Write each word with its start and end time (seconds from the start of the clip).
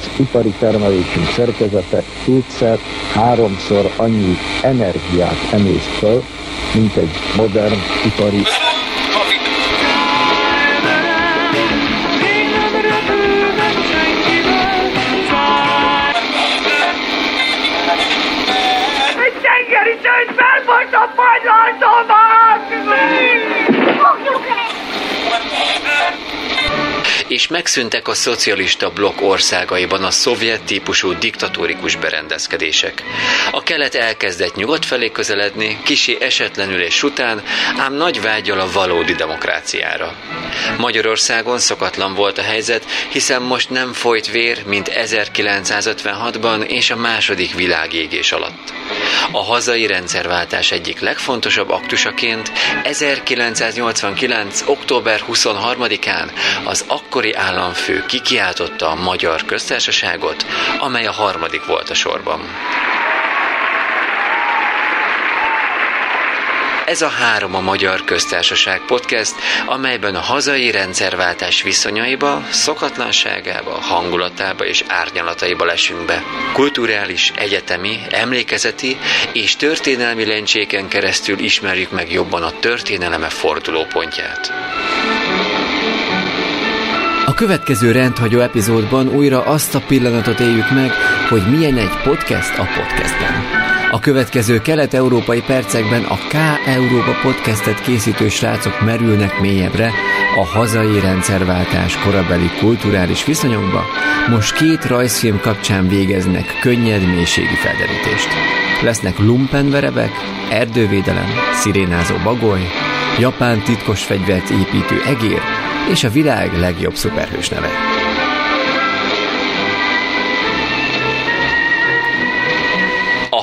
az 0.00 0.08
ipari 0.18 0.54
termelésünk 0.58 1.26
szerkezete 1.26 2.02
kétszer, 2.24 2.78
háromszor 3.14 3.90
annyi 3.96 4.36
energiát 4.62 5.52
emészt 5.52 5.90
fel, 5.98 6.22
mint 6.74 6.96
egy 6.96 7.10
modern 7.36 7.74
ipari 8.06 8.42
és 27.40 27.48
megszűntek 27.48 28.08
a 28.08 28.14
szocialista 28.14 28.90
blokk 28.90 29.20
országaiban 29.20 30.04
a 30.04 30.10
szovjet 30.10 30.62
típusú 30.62 31.12
diktatórikus 31.18 31.96
berendezkedések. 31.96 33.02
A 33.52 33.62
kelet 33.62 33.94
elkezdett 33.94 34.54
nyugat 34.54 34.84
felé 34.84 35.10
közeledni, 35.10 35.78
kisi 35.84 36.16
esetlenülés 36.20 37.02
után, 37.02 37.42
ám 37.76 37.94
nagy 37.94 38.20
vágyal 38.20 38.60
a 38.60 38.70
valódi 38.72 39.12
demokráciára. 39.12 40.14
Magyarországon 40.78 41.58
szokatlan 41.58 42.14
volt 42.14 42.38
a 42.38 42.42
helyzet, 42.42 42.84
hiszen 43.08 43.42
most 43.42 43.70
nem 43.70 43.92
folyt 43.92 44.30
vér, 44.30 44.64
mint 44.66 44.90
1956-ban 44.94 46.62
és 46.62 46.90
a 46.90 46.96
második 46.96 47.54
világégés 47.54 48.32
alatt. 48.32 48.72
A 49.32 49.42
hazai 49.42 49.86
rendszerváltás 49.86 50.72
egyik 50.72 51.00
legfontosabb 51.00 51.70
aktusaként 51.70 52.52
1989. 52.84 54.62
október 54.66 55.24
23-án 55.28 56.30
az 56.64 56.84
akkori 56.86 57.29
államfő 57.32 58.04
kikiáltotta 58.06 58.88
a 58.88 58.94
Magyar 59.02 59.44
Köztársaságot, 59.44 60.46
amely 60.78 61.06
a 61.06 61.12
harmadik 61.12 61.64
volt 61.64 61.90
a 61.90 61.94
sorban. 61.94 62.40
Ez 66.90 67.02
a 67.02 67.08
három 67.08 67.54
a 67.54 67.60
Magyar 67.60 68.04
Köztársaság 68.04 68.80
podcast, 68.86 69.34
amelyben 69.66 70.14
a 70.14 70.20
hazai 70.20 70.70
rendszerváltás 70.70 71.62
viszonyaiba, 71.62 72.42
szokatlanságába, 72.50 73.70
hangulatába 73.70 74.64
és 74.64 74.84
árnyalataiba 74.88 75.64
lesünk 75.64 76.04
be. 76.04 76.22
Kulturális, 76.52 77.32
egyetemi, 77.36 78.00
emlékezeti 78.10 78.98
és 79.32 79.56
történelmi 79.56 80.24
lencséken 80.24 80.88
keresztül 80.88 81.38
ismerjük 81.38 81.90
meg 81.90 82.12
jobban 82.12 82.42
a 82.42 82.58
történeleme 82.58 83.28
fordulópontját. 83.28 84.52
Következő 87.40 87.92
rendhagyó 87.92 88.40
epizódban 88.40 89.08
újra 89.08 89.42
azt 89.44 89.74
a 89.74 89.82
pillanatot 89.86 90.40
éljük 90.40 90.70
meg, 90.70 90.90
hogy 91.28 91.42
milyen 91.50 91.76
egy 91.76 92.02
podcast 92.04 92.58
a 92.58 92.68
podcastben. 92.76 93.32
A 93.90 93.98
következő 93.98 94.60
kelet-európai 94.60 95.42
percekben 95.42 96.02
a 96.02 96.16
K 96.16 96.34
Európa 96.66 97.12
podcastet 97.22 97.80
készítő 97.80 98.28
srácok 98.28 98.80
merülnek 98.80 99.40
mélyebbre 99.40 99.90
a 100.36 100.44
hazai 100.44 101.00
rendszerváltás 101.00 101.96
korabeli 101.96 102.50
kulturális 102.58 103.24
viszonyokba, 103.24 103.84
most 104.30 104.54
két 104.54 104.84
rajzfilm 104.84 105.40
kapcsán 105.40 105.88
végeznek 105.88 106.58
könnyed 106.60 107.14
mélységi 107.14 107.56
felderítést. 107.56 108.28
Lesznek 108.82 109.18
lumpenverebek, 109.18 110.12
erdővédelem, 110.50 111.28
szirénázó 111.52 112.14
bagoly, 112.24 112.68
japán 113.18 113.62
titkos 113.62 114.02
fegyvert 114.04 114.50
építő 114.50 115.02
egér 115.06 115.69
és 115.88 116.04
a 116.04 116.10
világ 116.10 116.58
legjobb 116.58 116.94
szuperhős 116.94 117.48
neve. 117.48 117.98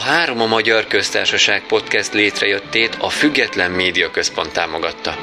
három 0.07 0.41
a 0.41 0.45
Magyar 0.45 0.87
Köztársaság 0.87 1.63
podcast 1.67 2.13
létrejöttét 2.13 2.95
a 2.99 3.09
Független 3.09 3.71
Média 3.71 4.11
Központ 4.11 4.51
támogatta. 4.51 5.15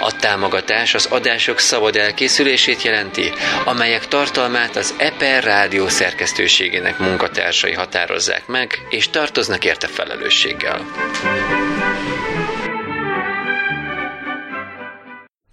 A 0.00 0.16
támogatás 0.16 0.94
az 0.94 1.06
adások 1.06 1.58
szabad 1.58 1.96
elkészülését 1.96 2.82
jelenti, 2.82 3.32
amelyek 3.64 4.08
tartalmát 4.08 4.76
az 4.76 4.94
EPER 4.98 5.44
rádió 5.44 5.88
szerkesztőségének 5.88 6.98
munkatársai 6.98 7.72
határozzák 7.72 8.46
meg, 8.46 8.86
és 8.90 9.10
tartoznak 9.10 9.64
érte 9.64 9.86
felelősséggel. 9.86 10.86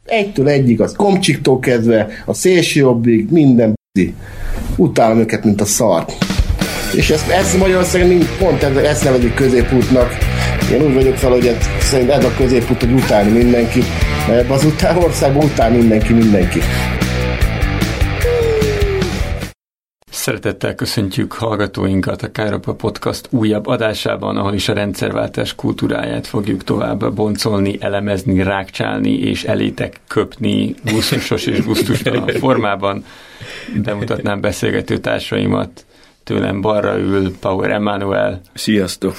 Egytől 0.05 0.47
egyik, 0.47 0.79
az 0.79 0.93
komcsiktól 0.95 1.59
kezdve, 1.59 2.07
a 2.25 2.33
szélső 2.33 2.79
jobbig, 2.79 3.29
minden 3.29 3.73
Utálom 4.75 5.19
őket, 5.19 5.43
mint 5.43 5.61
a 5.61 5.65
szart. 5.65 6.13
És 6.95 7.09
ezt, 7.09 7.29
ezt 7.29 7.57
Magyarországon 7.57 8.07
mind 8.07 8.27
pont 8.39 8.63
ezt 8.63 9.03
nevezik 9.03 9.33
középútnak. 9.33 10.17
Én 10.71 10.81
úgy 10.81 10.93
vagyok 10.93 11.15
fel, 11.15 11.29
hogy 11.29 11.57
szerint 11.79 12.09
ez 12.09 12.25
a 12.25 12.33
középút, 12.37 12.79
hogy 12.79 12.91
utálni 12.91 13.31
mindenki. 13.31 13.83
Mert 14.27 14.49
az 14.49 14.65
után 14.65 14.97
országban 14.97 15.43
utál 15.45 15.71
mindenki 15.71 16.13
mindenki. 16.13 16.59
Szeretettel 20.25 20.75
köszöntjük 20.75 21.33
hallgatóinkat 21.33 22.21
a 22.21 22.31
Káropa 22.31 22.73
Podcast 22.73 23.27
újabb 23.29 23.67
adásában, 23.67 24.37
ahol 24.37 24.53
is 24.53 24.69
a 24.69 24.73
rendszerváltás 24.73 25.55
kultúráját 25.55 26.27
fogjuk 26.27 26.63
tovább 26.63 27.13
boncolni, 27.13 27.77
elemezni, 27.79 28.43
rákcsálni 28.43 29.19
és 29.19 29.43
elétek 29.43 29.99
köpni 30.07 30.75
gusztusos 30.83 31.45
és 31.45 31.65
gusztustalan 31.65 32.27
formában. 32.39 33.05
Bemutatnám 33.83 34.41
beszélgető 34.41 34.97
társaimat, 34.97 35.85
tőlem 36.23 36.61
balra 36.61 36.97
ül 36.99 37.37
Power 37.39 37.71
Emmanuel. 37.71 38.41
Sziasztok! 38.53 39.15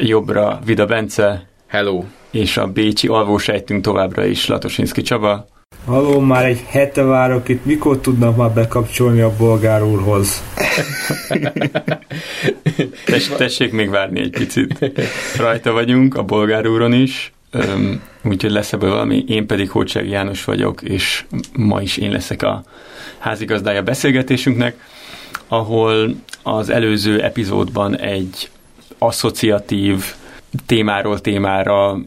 Jobbra 0.00 0.60
Vida 0.64 0.86
Bence. 0.86 1.48
Hello! 1.66 2.04
És 2.30 2.56
a 2.56 2.66
bécsi 2.66 3.08
alvósejtünk 3.08 3.82
továbbra 3.82 4.24
is 4.24 4.46
Latosinski 4.46 5.02
Csaba. 5.02 5.48
Halló, 5.88 6.20
már 6.20 6.46
egy 6.46 6.64
hete 6.66 7.02
várok 7.02 7.48
itt, 7.48 7.64
mikor 7.64 7.98
tudnak 7.98 8.36
már 8.36 8.50
bekapcsolni 8.50 9.20
a 9.20 9.36
bolgár 9.36 9.82
úrhoz? 9.82 10.42
Tess, 13.04 13.28
tessék 13.36 13.72
még 13.72 13.90
várni 13.90 14.20
egy 14.20 14.30
picit. 14.30 14.92
Rajta 15.36 15.72
vagyunk, 15.72 16.14
a 16.14 16.22
bolgár 16.22 16.66
úron 16.66 16.92
is, 16.92 17.32
úgyhogy 18.24 18.50
lesz 18.50 18.72
ebből 18.72 18.90
valami. 18.90 19.24
Én 19.28 19.46
pedig 19.46 19.70
Hócseg 19.70 20.08
János 20.08 20.44
vagyok, 20.44 20.82
és 20.82 21.24
ma 21.52 21.80
is 21.82 21.96
én 21.96 22.10
leszek 22.10 22.42
a 22.42 22.64
házigazdája 23.18 23.82
beszélgetésünknek 23.82 24.76
ahol 25.48 26.14
az 26.42 26.68
előző 26.68 27.22
epizódban 27.22 27.98
egy 27.98 28.50
asszociatív 28.98 30.04
témáról 30.66 31.20
témára 31.20 31.98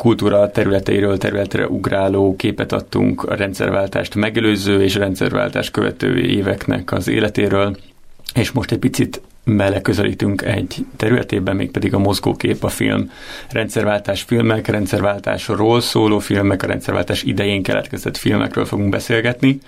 kultúra 0.00 0.50
területeiről 0.50 1.18
területre 1.18 1.68
ugráló 1.68 2.36
képet 2.36 2.72
adtunk 2.72 3.22
a 3.22 3.34
rendszerváltást 3.34 4.14
megelőző 4.14 4.82
és 4.82 4.94
rendszerváltás 4.94 5.70
követő 5.70 6.18
éveknek 6.18 6.92
az 6.92 7.08
életéről, 7.08 7.76
és 8.34 8.50
most 8.50 8.70
egy 8.70 8.78
picit 8.78 9.20
mele 9.44 9.80
közelítünk 9.80 10.42
egy 10.42 10.86
területében, 10.96 11.56
mégpedig 11.56 11.94
a 11.94 11.98
mozgókép, 11.98 12.64
a 12.64 12.68
film, 12.68 13.10
rendszerváltás 13.50 14.22
filmek, 14.22 14.66
rendszerváltásról 14.66 15.80
szóló 15.80 16.18
filmek, 16.18 16.62
a 16.62 16.66
rendszerváltás 16.66 17.22
idején 17.22 17.62
keletkezett 17.62 18.16
filmekről 18.16 18.64
fogunk 18.64 18.88
beszélgetni. 18.88 19.58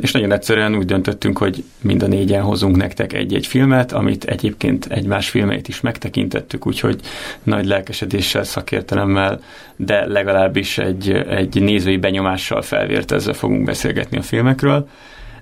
És 0.00 0.12
nagyon 0.12 0.32
egyszerűen 0.32 0.76
úgy 0.76 0.84
döntöttünk, 0.84 1.38
hogy 1.38 1.64
mind 1.80 2.02
a 2.02 2.06
négyen 2.06 2.42
hozunk 2.42 2.76
nektek 2.76 3.12
egy-egy 3.12 3.46
filmet, 3.46 3.92
amit 3.92 4.24
egyébként 4.24 4.86
egymás 4.86 5.28
filmeit 5.28 5.68
is 5.68 5.80
megtekintettük, 5.80 6.66
úgyhogy 6.66 7.00
nagy 7.42 7.66
lelkesedéssel, 7.66 8.44
szakértelemmel, 8.44 9.40
de 9.76 10.06
legalábbis 10.06 10.78
egy, 10.78 11.10
egy 11.10 11.62
nézői 11.62 11.96
benyomással 11.96 12.62
felvértezve 12.62 13.32
fogunk 13.32 13.64
beszélgetni 13.64 14.16
a 14.16 14.22
filmekről, 14.22 14.88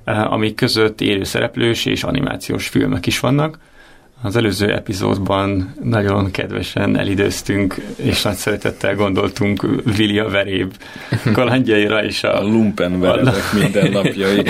amik 0.05 0.55
között 0.55 1.01
élőszereplős 1.01 1.85
és 1.85 2.05
animációs 2.05 2.69
filmek 2.69 3.07
is 3.07 3.21
vannak. 3.21 3.59
Az 4.23 4.37
előző 4.37 4.73
epizódban 4.73 5.75
nagyon 5.83 6.31
kedvesen 6.31 6.99
elidőztünk, 6.99 7.75
és 7.97 8.23
nagy 8.23 8.35
szeretettel 8.35 8.95
gondoltunk 8.95 9.67
Vili 9.97 10.19
a 10.19 10.29
veréb 10.29 10.75
kalandjaira 11.33 12.05
és 12.05 12.25
a, 12.25 12.39
a 12.39 12.43
lumpen 12.43 13.01
verebek 13.01 13.53
minden 13.61 13.91
napjai. 13.91 14.45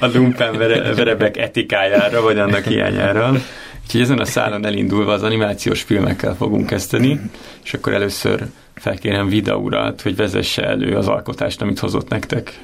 a 0.00 0.06
lumpen 0.14 0.58
verebek 0.96 1.36
etikájára, 1.36 2.22
vagy 2.22 2.38
annak 2.38 2.64
hiányára. 2.64 3.32
Úgyhogy 3.84 4.00
ezen 4.00 4.18
a 4.18 4.24
szálon 4.24 4.66
elindulva 4.66 5.12
az 5.12 5.22
animációs 5.22 5.82
filmekkel 5.82 6.34
fogunk 6.34 6.66
kezdeni, 6.66 7.20
és 7.64 7.74
akkor 7.74 7.92
először 7.92 8.46
felkérem 8.74 9.28
Vida 9.28 9.56
urat, 9.56 10.02
hogy 10.02 10.16
vezesse 10.16 10.62
elő 10.62 10.96
az 10.96 11.08
alkotást, 11.08 11.62
amit 11.62 11.78
hozott 11.78 12.08
nektek. 12.08 12.60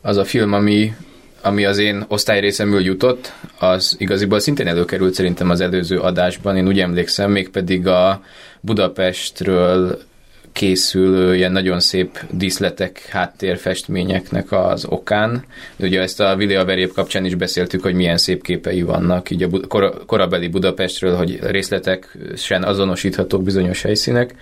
Az 0.00 0.16
a 0.16 0.24
film, 0.24 0.52
ami 0.52 0.94
ami 1.44 1.64
az 1.64 1.78
én 1.78 2.04
osztályrészemül 2.08 2.80
jutott, 2.80 3.32
az 3.58 3.96
igaziból 3.98 4.38
szintén 4.38 4.66
előkerült 4.66 5.14
szerintem 5.14 5.50
az 5.50 5.60
előző 5.60 5.98
adásban, 5.98 6.56
én 6.56 6.66
úgy 6.66 6.80
emlékszem, 6.80 7.30
mégpedig 7.30 7.86
a 7.86 8.22
Budapestről 8.60 10.02
készülő 10.54 11.36
ilyen 11.36 11.52
nagyon 11.52 11.80
szép 11.80 12.18
díszletek, 12.30 13.06
háttérfestményeknek 13.10 14.52
az 14.52 14.84
okán. 14.84 15.44
Ugye 15.78 16.00
ezt 16.00 16.20
a 16.20 16.36
Vili 16.36 16.54
Veréb 16.54 16.92
kapcsán 16.92 17.24
is 17.24 17.34
beszéltük, 17.34 17.82
hogy 17.82 17.94
milyen 17.94 18.16
szép 18.16 18.42
képei 18.42 18.82
vannak 18.82 19.30
így 19.30 19.42
a 19.42 19.48
kor- 19.68 20.04
korabeli 20.06 20.48
Budapestről, 20.48 21.16
hogy 21.16 21.38
részletesen 21.42 22.62
azonosíthatók 22.64 23.42
bizonyos 23.42 23.82
helyszínek, 23.82 24.34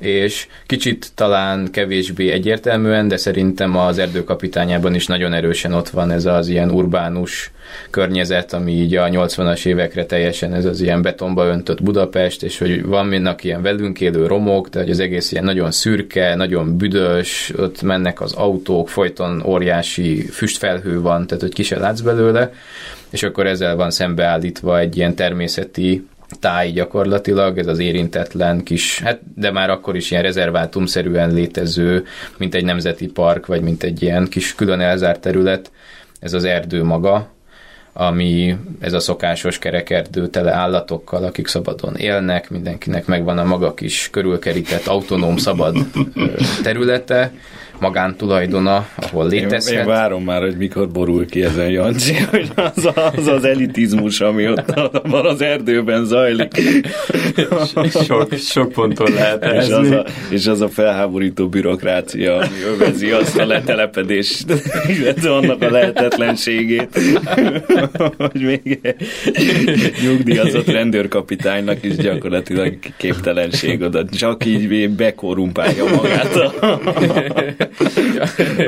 és 0.00 0.46
kicsit 0.66 1.10
talán 1.14 1.70
kevésbé 1.70 2.30
egyértelműen, 2.30 3.08
de 3.08 3.16
szerintem 3.16 3.76
az 3.76 3.98
erdőkapitányában 3.98 4.94
is 4.94 5.06
nagyon 5.06 5.32
erősen 5.32 5.72
ott 5.72 5.88
van 5.88 6.10
ez 6.10 6.24
az 6.24 6.48
ilyen 6.48 6.70
urbánus 6.70 7.50
környezet, 7.90 8.52
ami 8.52 8.72
így 8.72 8.94
a 8.94 9.08
80-as 9.08 9.66
évekre 9.66 10.06
teljesen 10.06 10.54
ez 10.54 10.64
az 10.64 10.80
ilyen 10.80 11.02
betonba 11.02 11.46
öntött 11.46 11.82
Budapest, 11.82 12.42
és 12.42 12.58
hogy 12.58 12.84
van 12.84 13.06
minnak 13.06 13.44
ilyen 13.44 13.62
velünk 13.62 14.00
élő 14.00 14.26
romok, 14.26 14.68
de 14.68 14.80
hogy 14.80 14.90
az 14.90 15.00
egész 15.00 15.32
ilyen 15.32 15.44
nagyon 15.44 15.70
szürke, 15.70 16.34
nagyon 16.34 16.76
büdös, 16.76 17.52
ott 17.56 17.82
mennek 17.82 18.20
az 18.20 18.32
autók, 18.32 18.88
folyton 18.88 19.42
óriási 19.46 20.26
füstfelhő 20.26 21.00
van, 21.00 21.26
tehát 21.26 21.42
hogy 21.42 21.54
ki 21.54 21.62
se 21.62 21.78
látsz 21.78 22.00
belőle, 22.00 22.52
és 23.10 23.22
akkor 23.22 23.46
ezzel 23.46 23.76
van 23.76 23.90
szembeállítva 23.90 24.78
egy 24.78 24.96
ilyen 24.96 25.14
természeti 25.14 26.06
táj 26.40 26.70
gyakorlatilag, 26.70 27.58
ez 27.58 27.66
az 27.66 27.78
érintetlen 27.78 28.62
kis, 28.62 29.00
hát 29.00 29.20
de 29.34 29.50
már 29.50 29.70
akkor 29.70 29.96
is 29.96 30.10
ilyen 30.10 30.22
rezervátumszerűen 30.22 31.32
létező, 31.32 32.04
mint 32.36 32.54
egy 32.54 32.64
nemzeti 32.64 33.06
park, 33.06 33.46
vagy 33.46 33.62
mint 33.62 33.82
egy 33.82 34.02
ilyen 34.02 34.28
kis 34.28 34.54
külön 34.54 34.80
elzárt 34.80 35.20
terület, 35.20 35.70
ez 36.20 36.32
az 36.32 36.44
erdő 36.44 36.84
maga, 36.84 37.30
ami 37.92 38.56
ez 38.80 38.92
a 38.92 39.00
szokásos 39.00 39.58
kerekerdő 39.58 40.26
tele 40.26 40.52
állatokkal, 40.52 41.24
akik 41.24 41.46
szabadon 41.46 41.96
élnek, 41.96 42.50
mindenkinek 42.50 43.06
megvan 43.06 43.38
a 43.38 43.44
maga 43.44 43.74
kis 43.74 44.08
körülkerített 44.10 44.86
autonóm 44.86 45.36
szabad 45.36 45.76
területe, 46.62 47.32
magántulajdona, 47.80 48.86
ahol 48.94 49.28
létezhet. 49.28 49.72
Én, 49.72 49.78
én 49.78 49.86
várom 49.86 50.24
már, 50.24 50.40
hogy 50.40 50.56
mikor 50.56 50.88
borul 50.88 51.26
ki 51.26 51.42
ezen 51.42 51.70
Jancsi, 51.70 52.14
hogy 52.30 52.48
az 52.54 52.88
az, 53.16 53.26
az 53.26 53.44
elitizmus, 53.44 54.20
ami 54.20 54.48
ott 54.48 54.74
van 55.02 55.26
az 55.26 55.42
erdőben 55.42 56.04
zajlik. 56.04 56.52
sok, 58.06 58.34
sok 58.34 58.72
ponton 58.72 59.12
lehet 59.12 59.44
és 59.44 59.68
az, 59.68 59.90
a, 59.90 60.04
és 60.30 60.46
az 60.46 60.60
a 60.60 60.68
felháborító 60.68 61.48
bürokrácia, 61.48 62.36
ami 62.36 62.62
övezi 62.66 63.10
azt 63.10 63.38
a 63.38 63.46
letelepedést, 63.46 64.44
illetve 64.98 65.34
annak 65.34 65.62
a 65.62 65.70
lehetetlenségét, 65.70 67.00
hogy 68.18 68.40
még 68.40 68.80
nyugdíjazott 70.02 70.70
rendőrkapitánynak 70.70 71.84
is 71.84 71.96
gyakorlatilag 71.96 72.78
képtelenség 72.96 73.82
oda, 73.82 74.04
csak 74.04 74.44
így 74.44 74.90
bekorumpálja 74.90 75.84
magát 75.84 76.36
a, 76.36 76.52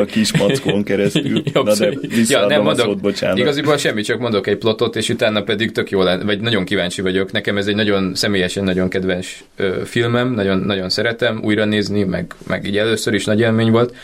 a 0.01 0.05
kis 0.05 0.39
mackón 0.39 0.83
keresztül. 0.83 1.43
Na 1.53 1.75
de 1.75 1.95
ja, 2.29 2.47
nem 2.47 2.63
mondok, 2.63 2.87
szót, 2.87 3.01
bocsánat. 3.01 3.39
Igaziból 3.39 3.77
semmi, 3.77 4.03
csak 4.03 4.19
mondok 4.19 4.47
egy 4.47 4.57
plotot, 4.57 4.97
és 4.97 5.09
utána 5.09 5.43
pedig 5.43 5.73
tök 5.73 5.91
jó 5.91 6.03
lenne, 6.03 6.25
vagy 6.25 6.41
nagyon 6.41 6.65
kíváncsi 6.65 7.03
vagyok. 7.03 7.33
Nekem 7.33 7.57
ez 7.57 7.67
egy 7.67 7.75
nagyon 7.75 8.15
személyesen 8.15 8.65
nagyon 8.65 8.89
kedves 8.89 9.45
ö, 9.57 9.81
filmem, 9.85 10.35
nagyon, 10.35 10.59
nagyon 10.59 10.89
szeretem 10.89 11.41
újra 11.45 11.65
nézni, 11.65 12.03
meg, 12.05 12.35
meg 12.47 12.67
így 12.67 12.77
először 12.77 13.15
is 13.15 13.25
nagy 13.25 13.41
élmény 13.41 13.71
volt. 13.71 13.95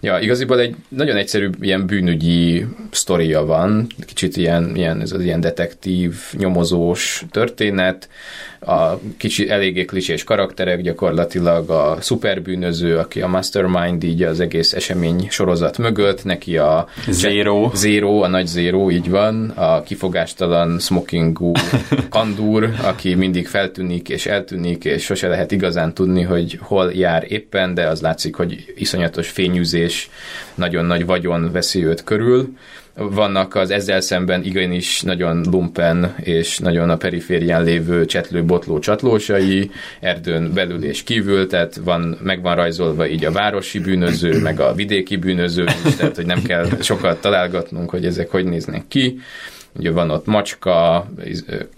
Ja, 0.00 0.18
igaziból 0.18 0.60
egy 0.60 0.74
nagyon 0.88 1.16
egyszerű 1.16 1.50
ilyen 1.60 1.86
bűnügyi 1.86 2.66
sztoria 2.90 3.44
van, 3.44 3.86
kicsit 4.06 4.36
ilyen, 4.36 4.76
ilyen 4.76 5.00
ez 5.00 5.12
az 5.12 5.22
ilyen 5.22 5.40
detektív, 5.40 6.14
nyomozós 6.32 7.24
történet, 7.30 8.08
a 8.60 8.98
kicsi 9.16 9.50
eléggé 9.50 9.84
klisés 9.84 10.24
karakterek, 10.24 10.80
gyakorlatilag 10.80 11.70
a 11.70 11.96
szuperbűnöző, 12.00 12.96
aki 12.98 13.20
a 13.20 13.26
mastermind 13.26 14.04
így 14.04 14.22
az 14.22 14.40
egész 14.46 14.72
esemény 14.72 15.26
sorozat 15.30 15.78
mögött, 15.78 16.24
neki 16.24 16.56
a 16.56 16.86
Zero, 17.08 17.70
Zero 17.74 18.22
a 18.22 18.28
nagy 18.28 18.46
Zero, 18.46 18.90
így 18.90 19.10
van, 19.10 19.50
a 19.50 19.82
kifogástalan 19.82 20.78
smokingú 20.78 21.52
kandúr, 22.08 22.74
aki 22.82 23.14
mindig 23.14 23.46
feltűnik 23.46 24.08
és 24.08 24.26
eltűnik, 24.26 24.84
és 24.84 25.04
sose 25.04 25.28
lehet 25.28 25.52
igazán 25.52 25.94
tudni, 25.94 26.22
hogy 26.22 26.58
hol 26.60 26.92
jár 26.92 27.24
éppen, 27.28 27.74
de 27.74 27.86
az 27.88 28.00
látszik, 28.00 28.34
hogy 28.34 28.72
iszonyatos 28.76 29.28
fényűzés, 29.28 30.10
nagyon 30.56 30.84
nagy 30.84 31.06
vagyon 31.06 31.52
veszi 31.52 31.84
őt 31.84 32.04
körül. 32.04 32.48
Vannak 32.94 33.54
az 33.54 33.70
ezzel 33.70 34.00
szemben 34.00 34.44
igenis 34.44 35.02
nagyon 35.02 35.44
lumpen 35.50 36.14
és 36.22 36.58
nagyon 36.58 36.90
a 36.90 36.96
periférián 36.96 37.64
lévő 37.64 38.04
csetlő 38.04 38.44
botló 38.44 38.78
csatlósai, 38.78 39.70
erdőn 40.00 40.52
belül 40.54 40.84
és 40.84 41.02
kívül, 41.02 41.46
tehát 41.46 41.80
van, 41.84 42.18
meg 42.22 42.42
van 42.42 42.54
rajzolva 42.54 43.08
így 43.08 43.24
a 43.24 43.32
városi 43.32 43.78
bűnöző, 43.78 44.40
meg 44.40 44.60
a 44.60 44.74
vidéki 44.74 45.16
bűnöző 45.16 45.64
is, 45.84 45.94
tehát 45.96 46.16
hogy 46.16 46.26
nem 46.26 46.42
kell 46.42 46.68
sokat 46.80 47.20
találgatnunk, 47.20 47.90
hogy 47.90 48.04
ezek 48.04 48.30
hogy 48.30 48.44
néznek 48.44 48.84
ki. 48.88 49.18
Ugye 49.78 49.90
van 49.90 50.10
ott 50.10 50.26
macska, 50.26 51.06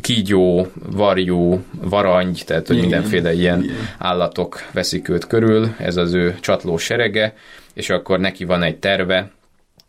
kígyó, 0.00 0.66
varjú, 0.90 1.64
varangy, 1.80 2.42
tehát 2.46 2.66
hogy 2.66 2.80
mindenféle 2.80 3.32
ilyen 3.32 3.70
állatok 3.98 4.68
veszik 4.72 5.08
őt 5.08 5.26
körül, 5.26 5.74
ez 5.78 5.96
az 5.96 6.14
ő 6.14 6.36
csatló 6.40 6.76
serege, 6.76 7.34
és 7.78 7.90
akkor 7.90 8.18
neki 8.18 8.44
van 8.44 8.62
egy 8.62 8.76
terve, 8.78 9.30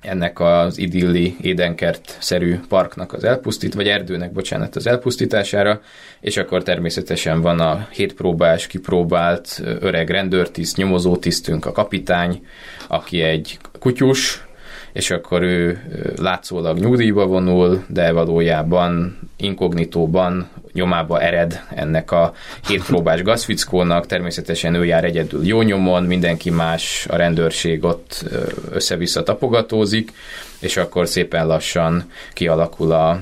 ennek 0.01 0.39
az 0.39 0.77
idilli 0.77 1.35
édenkert-szerű 1.41 2.59
parknak 2.67 3.13
az 3.13 3.23
elpusztít, 3.23 3.73
vagy 3.73 3.87
erdőnek, 3.87 4.31
bocsánat, 4.31 4.75
az 4.75 4.87
elpusztítására, 4.87 5.81
és 6.21 6.37
akkor 6.37 6.63
természetesen 6.63 7.41
van 7.41 7.59
a 7.59 7.87
hétpróbás, 7.91 8.67
kipróbált 8.67 9.61
öreg 9.79 10.09
rendőrtiszt, 10.09 10.77
nyomozótisztünk, 10.77 11.65
a 11.65 11.71
kapitány, 11.71 12.45
aki 12.87 13.21
egy 13.21 13.59
kutyus, 13.79 14.47
és 14.93 15.11
akkor 15.11 15.41
ő 15.41 15.81
látszólag 16.17 16.77
nyugdíjba 16.77 17.25
vonul, 17.25 17.83
de 17.87 18.11
valójában 18.11 19.19
inkognitóban 19.37 20.49
nyomába 20.73 21.21
ered 21.21 21.61
ennek 21.75 22.11
a 22.11 22.33
hétpróbás 22.67 23.21
gazfickónak, 23.21 24.05
természetesen 24.05 24.73
ő 24.73 24.85
jár 24.85 25.03
egyedül 25.03 25.45
jó 25.45 25.61
nyomon, 25.61 26.03
mindenki 26.03 26.49
más, 26.49 27.05
a 27.09 27.15
rendőrség 27.15 27.83
ott 27.83 28.25
össze-vissza 28.71 29.23
tapogatózik, 29.23 30.11
és 30.59 30.77
akkor 30.77 31.07
szépen 31.07 31.47
lassan 31.47 32.11
kialakul 32.33 32.91
a 32.91 33.21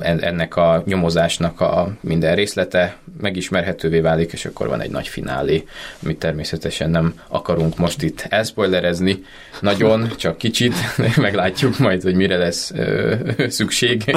ennek 0.00 0.56
a 0.56 0.82
nyomozásnak 0.86 1.60
a 1.60 1.96
minden 2.00 2.34
részlete 2.34 2.96
megismerhetővé 3.20 4.00
válik, 4.00 4.32
és 4.32 4.44
akkor 4.44 4.68
van 4.68 4.80
egy 4.80 4.90
nagy 4.90 5.08
finálé, 5.08 5.64
amit 6.02 6.18
természetesen 6.18 6.90
nem 6.90 7.14
akarunk 7.28 7.78
most 7.78 8.02
itt 8.02 8.26
elspoilerezni. 8.28 9.24
Nagyon, 9.60 10.08
csak 10.16 10.38
kicsit, 10.38 10.74
meglátjuk 11.16 11.78
majd, 11.78 12.02
hogy 12.02 12.14
mire 12.14 12.36
lesz 12.36 12.72
szükség 13.48 14.16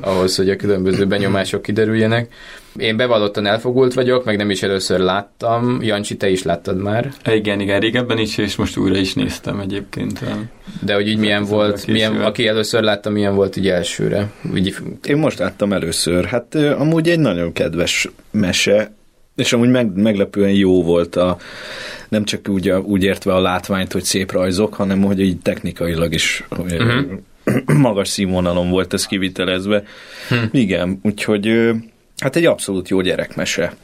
ahhoz, 0.00 0.36
hogy 0.36 0.50
a 0.50 0.56
különböző 0.56 1.06
benyomások 1.06 1.62
kiderüljenek. 1.62 2.32
Én 2.78 2.96
bevallottan 2.96 3.46
elfogult 3.46 3.94
vagyok, 3.94 4.24
meg 4.24 4.36
nem 4.36 4.50
is 4.50 4.62
először 4.62 4.98
láttam. 5.00 5.82
Jancsi, 5.82 6.16
te 6.16 6.28
is 6.28 6.42
láttad 6.42 6.76
már? 6.76 7.12
Igen, 7.24 7.60
igen, 7.60 7.80
régebben 7.80 8.18
is, 8.18 8.38
és 8.38 8.56
most 8.56 8.76
újra 8.76 8.96
is 8.96 9.14
néztem 9.14 9.60
egyébként. 9.60 10.20
De 10.80 10.94
hogy 10.94 11.08
így 11.08 11.18
milyen 11.18 11.44
volt, 11.44 11.86
milyen, 11.86 12.20
aki 12.20 12.46
először 12.46 12.82
látta, 12.82 13.10
milyen 13.10 13.34
volt 13.34 13.56
így 13.56 13.68
elsőre? 13.68 14.30
Úgy... 14.52 14.74
Én 15.04 15.16
most 15.16 15.38
láttam 15.38 15.72
először. 15.72 16.24
Hát 16.24 16.54
amúgy 16.54 17.08
egy 17.08 17.18
nagyon 17.18 17.52
kedves 17.52 18.08
mese, 18.30 18.92
és 19.36 19.52
amúgy 19.52 19.68
meg, 19.70 19.96
meglepően 19.96 20.52
jó 20.52 20.82
volt 20.82 21.16
a, 21.16 21.36
nem 22.08 22.24
csak 22.24 22.48
úgy, 22.48 22.68
a, 22.68 22.78
úgy 22.78 23.02
értve 23.02 23.34
a 23.34 23.40
látványt, 23.40 23.92
hogy 23.92 24.04
szép 24.04 24.32
rajzok, 24.32 24.74
hanem 24.74 25.02
hogy 25.02 25.20
így 25.20 25.38
technikailag 25.38 26.14
is 26.14 26.44
uh-huh. 26.50 27.04
magas 27.78 28.08
színvonalon 28.08 28.70
volt 28.70 28.92
ez 28.92 29.06
kivitelezve. 29.06 29.82
Hm. 30.28 30.34
Igen, 30.50 30.98
úgyhogy 31.02 31.70
Hát 32.18 32.36
egy 32.36 32.46
abszolút 32.46 32.88
jó 32.88 33.00
gyerekmese. 33.00 33.74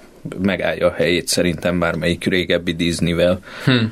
Megállja 0.42 0.86
a 0.86 0.92
helyét 0.92 1.28
szerintem 1.28 1.78
bármelyik 1.78 2.24
régebbi 2.24 2.72
Disneyvel. 2.72 3.40
Hm. 3.64 3.84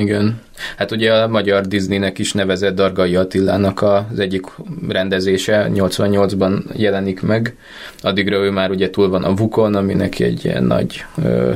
Igen. 0.00 0.42
Hát 0.76 0.90
ugye 0.90 1.12
a 1.12 1.28
magyar 1.28 1.66
Disneynek 1.66 2.18
is 2.18 2.32
nevezett 2.32 2.74
Dargai 2.74 3.16
Attilának 3.16 3.82
az 3.82 4.18
egyik 4.18 4.44
rendezése 4.88 5.70
88-ban 5.74 6.62
jelenik 6.76 7.22
meg. 7.22 7.56
Addigra 8.00 8.36
ő 8.36 8.50
már 8.50 8.70
ugye 8.70 8.90
túl 8.90 9.08
van 9.08 9.24
a 9.24 9.34
Vukon, 9.34 9.74
ami 9.74 9.94
neki 9.94 10.24
egy 10.24 10.44
ilyen 10.44 10.64
nagy 10.64 11.04
ö, 11.24 11.52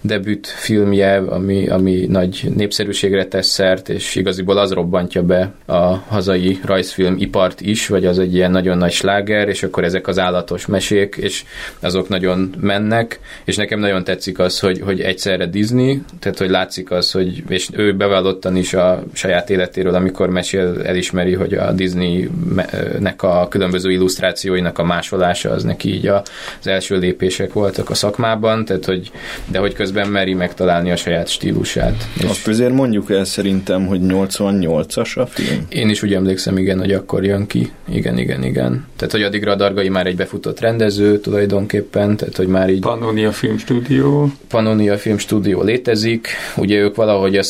debüt 0.00 0.46
filmje, 0.46 1.16
ami, 1.16 1.68
ami 1.68 2.06
nagy 2.08 2.50
népszerűségre 2.56 3.26
tesz 3.26 3.46
szert, 3.46 3.88
és 3.88 4.14
igaziból 4.14 4.58
az 4.58 4.70
robbantja 4.72 5.22
be 5.22 5.52
a 5.66 5.94
hazai 6.08 6.58
rajzfilm 6.64 7.16
ipart 7.18 7.60
is, 7.60 7.86
vagy 7.86 8.06
az 8.06 8.18
egy 8.18 8.34
ilyen 8.34 8.50
nagyon 8.50 8.78
nagy 8.78 8.92
sláger, 8.92 9.48
és 9.48 9.62
akkor 9.62 9.84
ezek 9.84 10.06
az 10.06 10.18
állatos 10.18 10.66
mesék, 10.66 11.16
és 11.20 11.44
azok 11.80 12.08
nagyon 12.08 12.54
mennek, 12.60 13.20
és 13.44 13.56
nekem 13.56 13.78
nagyon 13.78 14.04
tetszik 14.04 14.38
az, 14.38 14.58
hogy, 14.58 14.80
hogy 14.80 15.00
egyszerre 15.00 15.46
Disney, 15.46 16.02
tehát 16.18 16.38
hogy 16.38 16.50
látszik 16.50 16.90
az, 16.90 17.10
hogy, 17.10 17.42
és 17.48 17.68
ő 17.72 17.94
bevallott 17.94 18.41
nyugodtan 18.42 18.56
is 18.56 18.74
a 18.74 19.02
saját 19.12 19.50
életéről, 19.50 19.94
amikor 19.94 20.28
mesél, 20.28 20.82
elismeri, 20.84 21.34
hogy 21.34 21.54
a 21.54 21.72
Disney-nek 21.72 23.22
a 23.22 23.46
különböző 23.48 23.90
illusztrációinak 23.90 24.78
a 24.78 24.84
másolása 24.84 25.50
az 25.50 25.64
neki 25.64 25.94
így 25.94 26.06
az 26.06 26.66
első 26.66 26.98
lépések 26.98 27.52
voltak 27.52 27.90
a 27.90 27.94
szakmában, 27.94 28.64
tehát 28.64 28.84
hogy, 28.84 29.10
de 29.46 29.58
hogy 29.58 29.74
közben 29.74 30.08
meri 30.08 30.34
megtalálni 30.34 30.90
a 30.90 30.96
saját 30.96 31.28
stílusát. 31.28 32.08
És 32.18 32.24
Azt 32.24 32.48
azért 32.48 32.72
mondjuk 32.72 33.10
el 33.10 33.24
szerintem, 33.24 33.86
hogy 33.86 34.00
88-as 34.02 35.18
a 35.18 35.26
film. 35.26 35.66
én 35.68 35.88
is 35.88 36.02
úgy 36.02 36.14
emlékszem, 36.14 36.58
igen, 36.58 36.78
hogy 36.78 36.92
akkor 36.92 37.24
jön 37.24 37.46
ki. 37.46 37.70
Igen, 37.92 38.18
igen, 38.18 38.44
igen. 38.44 38.86
Tehát, 38.96 39.12
hogy 39.12 39.22
addigra 39.22 39.52
a 39.52 39.54
Dargai 39.54 39.88
már 39.88 40.06
egy 40.06 40.16
befutott 40.16 40.60
rendező 40.60 41.18
tulajdonképpen, 41.18 42.16
tehát, 42.16 42.36
hogy 42.36 42.46
már 42.46 42.70
így 42.70 42.80
Pannonia 42.80 43.32
Filmstúdió. 43.32 44.30
Pannonia 44.48 44.98
Filmstúdió 44.98 45.62
létezik, 45.62 46.28
ugye 46.56 46.78
ők 46.78 46.94
valahogy 46.94 47.36
a 47.36 47.42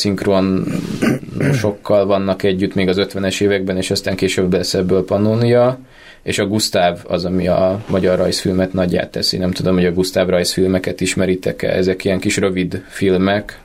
szinkronosokkal 1.01 2.07
vannak 2.07 2.43
együtt 2.43 2.75
még 2.75 2.89
az 2.89 2.97
50-es 3.01 3.41
években, 3.41 3.77
és 3.77 3.91
aztán 3.91 4.17
később 4.17 4.53
lesz 4.53 4.75
ebből 4.75 5.05
Pannonia, 5.05 5.79
és 6.23 6.39
a 6.39 6.47
Gustav 6.47 6.99
az, 7.05 7.25
ami 7.25 7.49
a 7.49 7.83
magyar 7.87 8.19
rajzfilmet 8.19 8.73
nagyját 8.73 9.11
teszi. 9.11 9.37
Nem 9.37 9.51
tudom, 9.51 9.75
hogy 9.75 9.87
a 9.87 9.93
Gustav 9.93 10.29
rajzfilmeket 10.29 11.01
ismeritek-e, 11.01 11.69
ezek 11.69 12.05
ilyen 12.05 12.21
kis 12.21 12.37
rövid 12.37 12.85
filmek. 12.89 13.61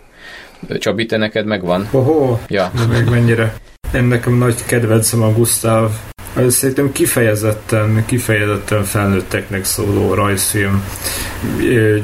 Csabi, 0.80 1.06
te 1.06 1.18
neked 1.18 1.46
megvan? 1.46 1.88
Hoho, 1.92 2.38
Ja, 2.48 2.72
még 2.90 3.10
mennyire. 3.10 3.54
Én 3.94 4.04
nekem 4.04 4.34
nagy 4.34 4.66
kedvencem 4.66 5.22
a 5.22 5.34
Gustav. 5.34 5.92
Ez 6.38 6.56
Szerintem 6.56 6.92
kifejezetten, 6.92 8.04
kifejezetten 8.06 8.84
felnőtteknek 8.84 9.64
szóló 9.64 10.14
rajzfilm. 10.14 10.84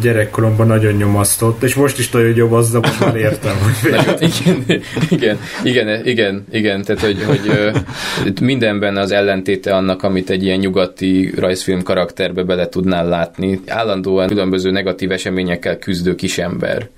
Gyerekkoromban 0.02 0.68
nagyon 0.68 0.94
nyomasztott, 0.94 1.64
és 1.64 1.76
most 1.76 2.00
is 2.00 2.10
nagyon 2.10 2.32
nyomaszt, 2.32 2.72
de 2.72 2.78
most 2.78 3.00
már 3.00 3.16
értem, 3.16 3.56
hogy 3.58 3.94
igen, 4.42 4.64
igen, 5.10 5.38
igen, 5.64 6.06
igen, 6.06 6.46
igen, 6.52 6.82
tehát 6.84 7.02
hogy, 7.02 7.24
hogy 7.24 8.42
mindenben 8.42 8.98
az 8.98 9.12
ellentéte 9.12 9.76
annak, 9.76 10.04
amit 10.04 10.30
egy 10.30 10.44
ilyen 10.44 10.60
nyugati 10.60 11.34
rajzfilm 11.38 11.84
karakterbe 11.84 12.44
bele 12.44 12.70
tudnál 12.70 13.08
látni. 13.08 13.60
Állandóan 13.68 14.28
különböző 14.28 14.72
negatív 14.72 15.12
eseményekkel 15.12 15.78
küzdő 15.78 16.16
kisember. 16.16 16.90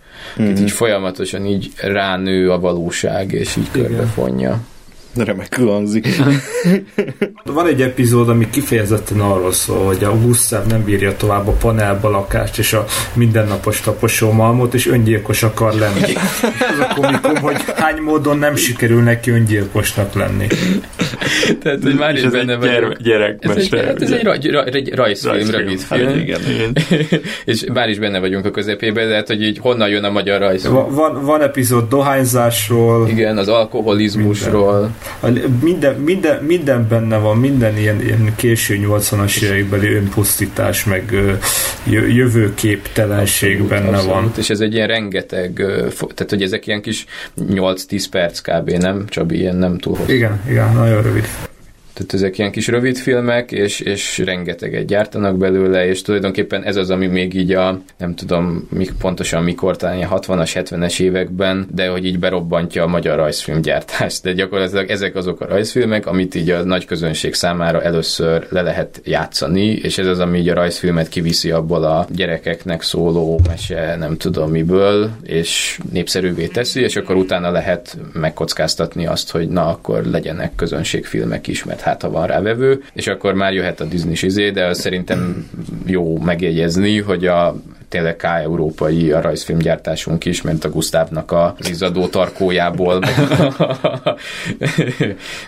Mm-hmm. 0.42 0.52
Itt 0.52 0.60
így 0.60 0.72
folyamatosan 0.72 1.46
így 1.46 1.72
ránő 1.82 2.52
a 2.52 2.60
valóság, 2.60 3.32
és 3.32 3.56
így 3.56 3.72
körbefonja. 3.72 4.60
Remekül 5.16 5.68
hangzik. 5.70 6.08
Van 7.44 7.68
egy 7.68 7.82
epizód, 7.82 8.30
ami 8.30 8.50
kifejezetten 8.50 9.20
arról 9.20 9.52
szól, 9.52 9.86
hogy 9.86 10.04
a 10.04 10.18
Gustav 10.20 10.66
nem 10.66 10.84
bírja 10.84 11.16
tovább 11.16 11.48
a 11.48 11.52
panelba 11.52 12.10
lakást 12.10 12.58
és 12.58 12.74
a 12.74 12.86
mindennapos 13.14 13.82
taposó 13.82 14.32
malmot, 14.32 14.74
és 14.74 14.88
öngyilkos 14.88 15.44
akar 15.44 15.74
lenni. 15.74 16.00
És 16.08 16.16
az 16.72 16.80
a 16.80 16.94
komikum, 16.96 17.36
hogy 17.36 17.56
hány 17.76 18.02
módon 18.02 18.38
nem 18.38 18.56
sikerül 18.56 19.02
neki 19.02 19.32
öngyilkosnak 19.32 20.14
lenni. 20.14 20.48
Tehát, 21.62 21.84
hogy 21.84 21.96
már 21.96 22.16
is 22.16 22.22
ez 22.22 22.32
benne 22.32 22.56
vagyok. 22.56 22.98
gyere, 23.02 23.36
Ez 23.40 23.56
egy, 23.56 23.70
hát 23.86 24.02
ez 24.02 24.12
egy, 24.12 24.24
raj, 24.24 24.40
raj, 24.52 24.70
egy 24.74 24.94
rajzfilm, 24.94 25.34
Rajzfilm. 25.34 25.60
rövid 25.62 25.82
Hát 25.90 26.00
film. 26.00 26.20
igen. 26.20 26.40
és 27.46 27.64
már 27.74 27.90
is 27.90 28.00
benne 28.00 28.20
vagyunk 28.20 28.46
a 28.46 28.52
közepében, 28.52 29.08
de 29.08 29.16
hát, 29.16 29.28
hogy 29.28 29.44
így 29.44 29.58
honnan 29.58 29.90
jön 29.90 30.04
a 30.04 30.10
magyar 30.10 30.40
rajzfilm. 30.40 30.74
Va- 30.74 30.94
Van, 30.96 31.24
van 31.26 31.42
epizód 31.42 31.90
dohányzásról, 31.90 33.08
Igen, 33.10 33.38
az 33.38 33.48
alkoholizmusról. 33.48 34.70
A- 34.74 34.90
Minden, 35.62 35.96
minden, 35.96 36.44
minden 36.44 36.88
benne 36.88 37.18
van, 37.18 37.38
minden 37.38 37.78
ilyen, 37.78 38.02
ilyen 38.02 38.34
késő 38.36 38.80
80-as 38.88 39.42
évekbeli 39.42 39.94
önpusztítás, 39.94 40.84
meg 40.84 41.14
jövőképtelenség 41.90 43.64
benne 43.64 43.88
Abszolút. 43.88 44.14
van. 44.14 44.32
És 44.38 44.50
ez 44.50 44.60
egy 44.60 44.74
ilyen 44.74 44.88
rengeteg, 44.88 45.54
tehát 45.98 46.30
hogy 46.30 46.42
ezek 46.42 46.68
ilyen 46.68 46.82
kis 46.82 47.06
8-10 47.50 48.06
perc 48.12 48.40
kb. 48.40 48.70
nem? 48.70 49.06
Csabi, 49.08 49.38
ilyen 49.38 49.56
nem 49.56 49.78
túl 49.78 49.96
hosszú. 49.96 50.12
Igen, 50.12 50.42
igen, 50.50 50.74
nagyon 50.74 51.02
rövid. 51.02 51.28
Tehát 51.96 52.14
ezek 52.14 52.38
ilyen 52.38 52.52
kis 52.52 52.68
rövid 52.68 52.98
filmek, 52.98 53.52
és, 53.52 53.80
és 53.80 54.18
rengeteget 54.18 54.86
gyártanak 54.86 55.38
belőle, 55.38 55.88
és 55.88 56.02
tulajdonképpen 56.02 56.64
ez 56.64 56.76
az, 56.76 56.90
ami 56.90 57.08
még 57.08 57.34
így 57.34 57.52
a, 57.52 57.80
nem 57.98 58.16
tudom 58.16 58.68
mik, 58.70 58.92
pontosan 59.00 59.44
mikor, 59.44 59.76
talán 59.76 59.96
ilyen 59.96 60.10
60-as, 60.12 60.52
70-es 60.54 61.00
években, 61.00 61.68
de 61.74 61.88
hogy 61.88 62.06
így 62.06 62.20
berobbantja 62.20 62.84
a 62.84 62.88
magyar 62.88 63.18
rajzfilmgyártást. 63.18 64.24
De 64.24 64.34
gyakorlatilag 64.34 64.90
ezek 64.90 65.16
azok 65.16 65.42
a 65.42 65.48
rajzfilmek, 65.48 66.08
amit 66.08 66.36
így 66.36 66.50
a 66.50 66.64
nagy 66.64 66.86
közönség 66.86 67.34
számára 67.34 67.82
először 67.82 68.48
le 68.50 68.62
lehet 68.62 69.02
játszani, 69.04 69.66
és 69.66 69.98
ez 69.98 70.08
az, 70.08 70.20
ami 70.20 70.40
így 70.40 70.50
a 70.50 70.54
rajzfilmet 70.54 71.10
kiviszi 71.10 71.52
abból 71.52 71.84
a 71.84 72.08
gyerekeknek 72.10 72.82
szóló 72.82 73.40
mese, 73.48 73.96
nem 74.00 74.18
tudom 74.18 74.52
miből, 74.52 75.10
és 75.24 75.80
népszerűvé 75.92 76.48
teszi, 76.48 76.82
és 76.82 76.96
akkor 76.96 77.16
utána 77.16 77.52
lehet 77.52 77.98
megkockáztatni 78.14 79.06
azt, 79.06 79.32
hogy 79.32 79.48
na, 79.48 79.68
akkor 79.68 80.04
legyenek 80.06 80.56
közönségfilmek 80.56 81.48
is, 81.48 81.64
mert 81.64 81.84
hát 81.86 82.02
ha 82.02 82.10
van 82.10 82.28
rá 82.28 82.42
vevő, 82.42 82.84
és 82.94 83.08
akkor 83.08 83.34
már 83.34 83.54
jöhet 83.54 83.82
a 83.82 83.86
Disney 83.86 84.14
izé, 84.22 84.52
de 84.52 84.66
az 84.66 84.80
szerintem 84.80 85.50
jó 85.86 86.18
megjegyezni, 86.20 87.00
hogy 87.00 87.26
a 87.28 87.56
tényleg 87.90 88.16
K-európai 88.16 89.12
a 89.12 89.22
rajzfilmgyártásunk 89.22 90.26
is, 90.26 90.42
mert 90.42 90.64
a 90.66 90.70
Gusztávnak 90.70 91.32
a 91.32 91.56
izzadó 91.70 92.08
tarkójából, 92.08 93.00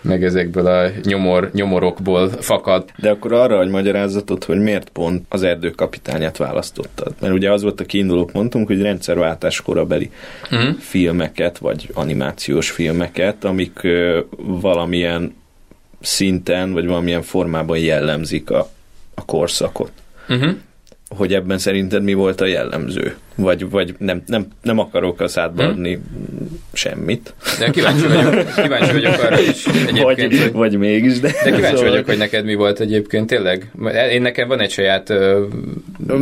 meg 0.02 0.24
ezekből 0.24 0.68
a 0.68 0.88
nyomor, 1.04 1.50
nyomorokból 1.54 2.30
fakad. 2.30 2.86
De 2.98 3.10
akkor 3.10 3.34
arra 3.34 3.58
hogy 3.58 3.70
magyarázatot, 3.70 4.44
hogy 4.44 4.60
miért 4.60 4.90
pont 4.90 5.26
az 5.30 5.44
erdőkapitányát 5.44 6.38
választottad. 6.38 7.14
Mert 7.22 7.34
ugye 7.34 7.52
az 7.52 7.62
volt 7.62 7.80
a 7.80 7.86
kiinduló 7.86 8.26
pontunk, 8.26 8.68
hogy 8.68 8.82
rendszerváltás 8.82 9.62
korabeli 9.62 10.12
Mhm. 10.52 10.70
filmeket, 10.80 11.58
vagy 11.58 11.90
animációs 11.94 12.70
filmeket, 12.70 13.44
amik 13.44 13.84
ö, 13.84 14.20
valamilyen 14.38 15.36
szinten, 16.02 16.72
vagy 16.74 16.86
valamilyen 16.88 17.22
formában 17.22 17.78
jellemzik 17.78 18.50
a, 18.50 18.70
a 19.16 19.26
korszakot. 19.26 19.92
Uh-huh. 20.30 20.52
Hogy 21.10 21.34
ebben 21.34 21.58
szerinted 21.58 22.04
mi 22.04 22.14
volt 22.14 22.42
a 22.42 22.46
jellemző? 22.46 23.16
Vagy, 23.36 23.70
vagy 23.70 23.96
nem, 23.98 24.22
nem, 24.26 24.48
nem 24.62 24.80
akarok 24.80 25.20
a 25.20 25.28
szádba 25.28 25.64
Hm? 25.64 25.70
adni 25.70 26.00
semmit. 26.74 27.34
De 27.60 27.70
kíváncsi 27.70 28.08
vagyok, 28.08 28.54
kíváncsi 28.56 28.92
vagyok 28.92 29.14
arra 29.24 29.40
is 29.40 29.66
egyébként, 29.88 30.02
Vagy, 30.04 30.22
hogy 30.42 30.52
vagy 30.52 30.78
mégis, 30.78 31.20
de... 31.20 31.28
de 31.44 31.52
kíváncsi 31.52 31.76
Szóval- 31.76 31.90
vagyok, 31.92 32.06
hogy 32.06 32.18
neked 32.18 32.46
mi 32.46 32.56
volt 32.56 32.80
egyébként, 32.80 33.28
tényleg? 33.28 33.72
Én 34.12 34.22
nekem 34.22 34.48
van 34.48 34.60
egy 34.60 34.72
saját... 34.72 35.10
ö, 35.10 35.46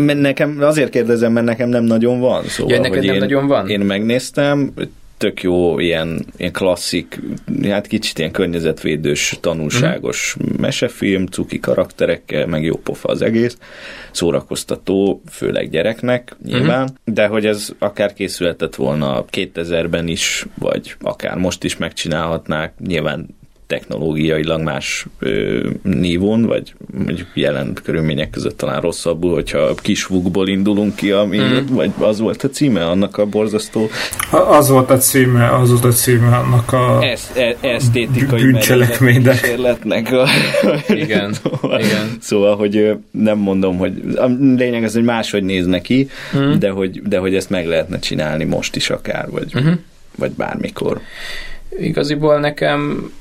Nekem, 0.05 0.58
azért 0.62 0.89
kérdezem, 0.89 1.32
mert 1.32 1.46
nekem 1.46 1.70
nem 1.70 1.84
nagyon 1.84 2.20
van. 2.20 2.44
Szóval, 2.48 2.74
Ja, 2.75 2.82
neked 2.82 3.03
nem 3.03 3.13
én, 3.13 3.20
nagyon 3.20 3.48
van? 3.48 3.70
Én 3.70 3.79
megnéztem, 3.79 4.74
tök 5.17 5.41
jó 5.43 5.79
ilyen, 5.79 6.25
ilyen 6.38 6.51
klasszik, 6.51 7.19
hát 7.63 7.88
kicsit 7.88 8.19
ilyen 8.19 8.31
környezetvédős, 8.31 9.38
tanulságos 9.41 10.36
Mhm. 10.39 10.62
mesefilm, 10.62 11.25
cuki 11.25 11.60
karakterekkel, 11.60 12.45
meg 12.48 12.63
jó 12.63 12.75
pofa 12.75 13.10
az 13.10 13.22
egész, 13.22 13.57
szórakoztató, 14.12 15.22
főleg 15.31 15.69
gyereknek 15.69 16.36
nyilván, 16.45 16.81
Mhm. 16.84 17.13
de 17.13 17.27
hogy 17.27 17.45
ez 17.45 17.69
akár 17.79 18.13
készülhetett 18.13 18.75
volna 18.75 19.25
2000-ben 19.29 20.07
is, 20.07 20.45
vagy 20.57 20.95
akár 21.01 21.38
most 21.38 21.63
is 21.63 21.77
megcsinálhatnák, 21.77 22.74
nyilván 22.88 23.27
technológiailag 23.67 24.62
más 24.62 25.05
ö, 25.19 25.69
nívón, 25.81 26.45
vagy 26.45 26.74
mondjuk 27.05 27.27
jelen 27.34 27.74
körülmények 27.84 28.29
között 28.29 28.57
talán 28.57 28.81
rosszabbul, 28.81 29.34
hogyha 29.34 29.75
kisvukból 29.75 30.48
indulunk 30.48 30.95
ki, 30.95 31.12
ami, 31.12 31.38
mm. 31.38 31.65
vagy 31.69 31.91
az 32.00 32.19
volt 32.19 32.43
a 32.43 32.50
címe 32.50 32.86
annak 32.86 33.17
a 33.17 33.25
borzasztó 33.25 33.89
A- 34.31 34.36
Az 34.38 34.69
volt 34.69 34.89
a 34.89 34.98
címe, 34.98 35.55
az 35.55 35.69
volt 35.69 35.86
a 35.86 35.91
címe 35.91 36.36
annak 36.36 36.74
a... 36.74 37.03
ez, 37.03 37.31
e, 37.36 37.55
esztétikai 37.62 38.41
Bűncselekménynek. 38.41 39.41
kísérletnek. 39.41 40.12
A, 40.12 40.27
Igen, 40.93 41.34
szóval, 41.34 41.79
igen. 41.79 42.17
Szóval, 42.19 42.55
hogy 42.55 42.93
nem 43.12 43.38
mondom, 43.38 43.77
hogy 43.77 44.01
a 44.15 44.25
lényeg 44.55 44.84
az, 44.84 44.93
hogy 44.93 45.03
máshogy 45.03 45.43
néz 45.43 45.65
neki, 45.65 46.10
mm. 46.38 46.51
de, 46.60 46.69
hogy, 46.69 47.01
de 47.01 47.17
hogy 47.17 47.36
ezt 47.36 47.50
meg 47.50 47.67
lehetne 47.67 48.00
csinálni 48.00 48.43
most 48.43 48.75
is 48.75 48.89
akár, 48.89 49.29
vagy, 49.29 49.53
Uh-huh. 49.55 49.74
vagy 50.17 50.31
bármikor. 50.31 51.00
Igaziból 51.79 52.39
nekem 52.39 53.12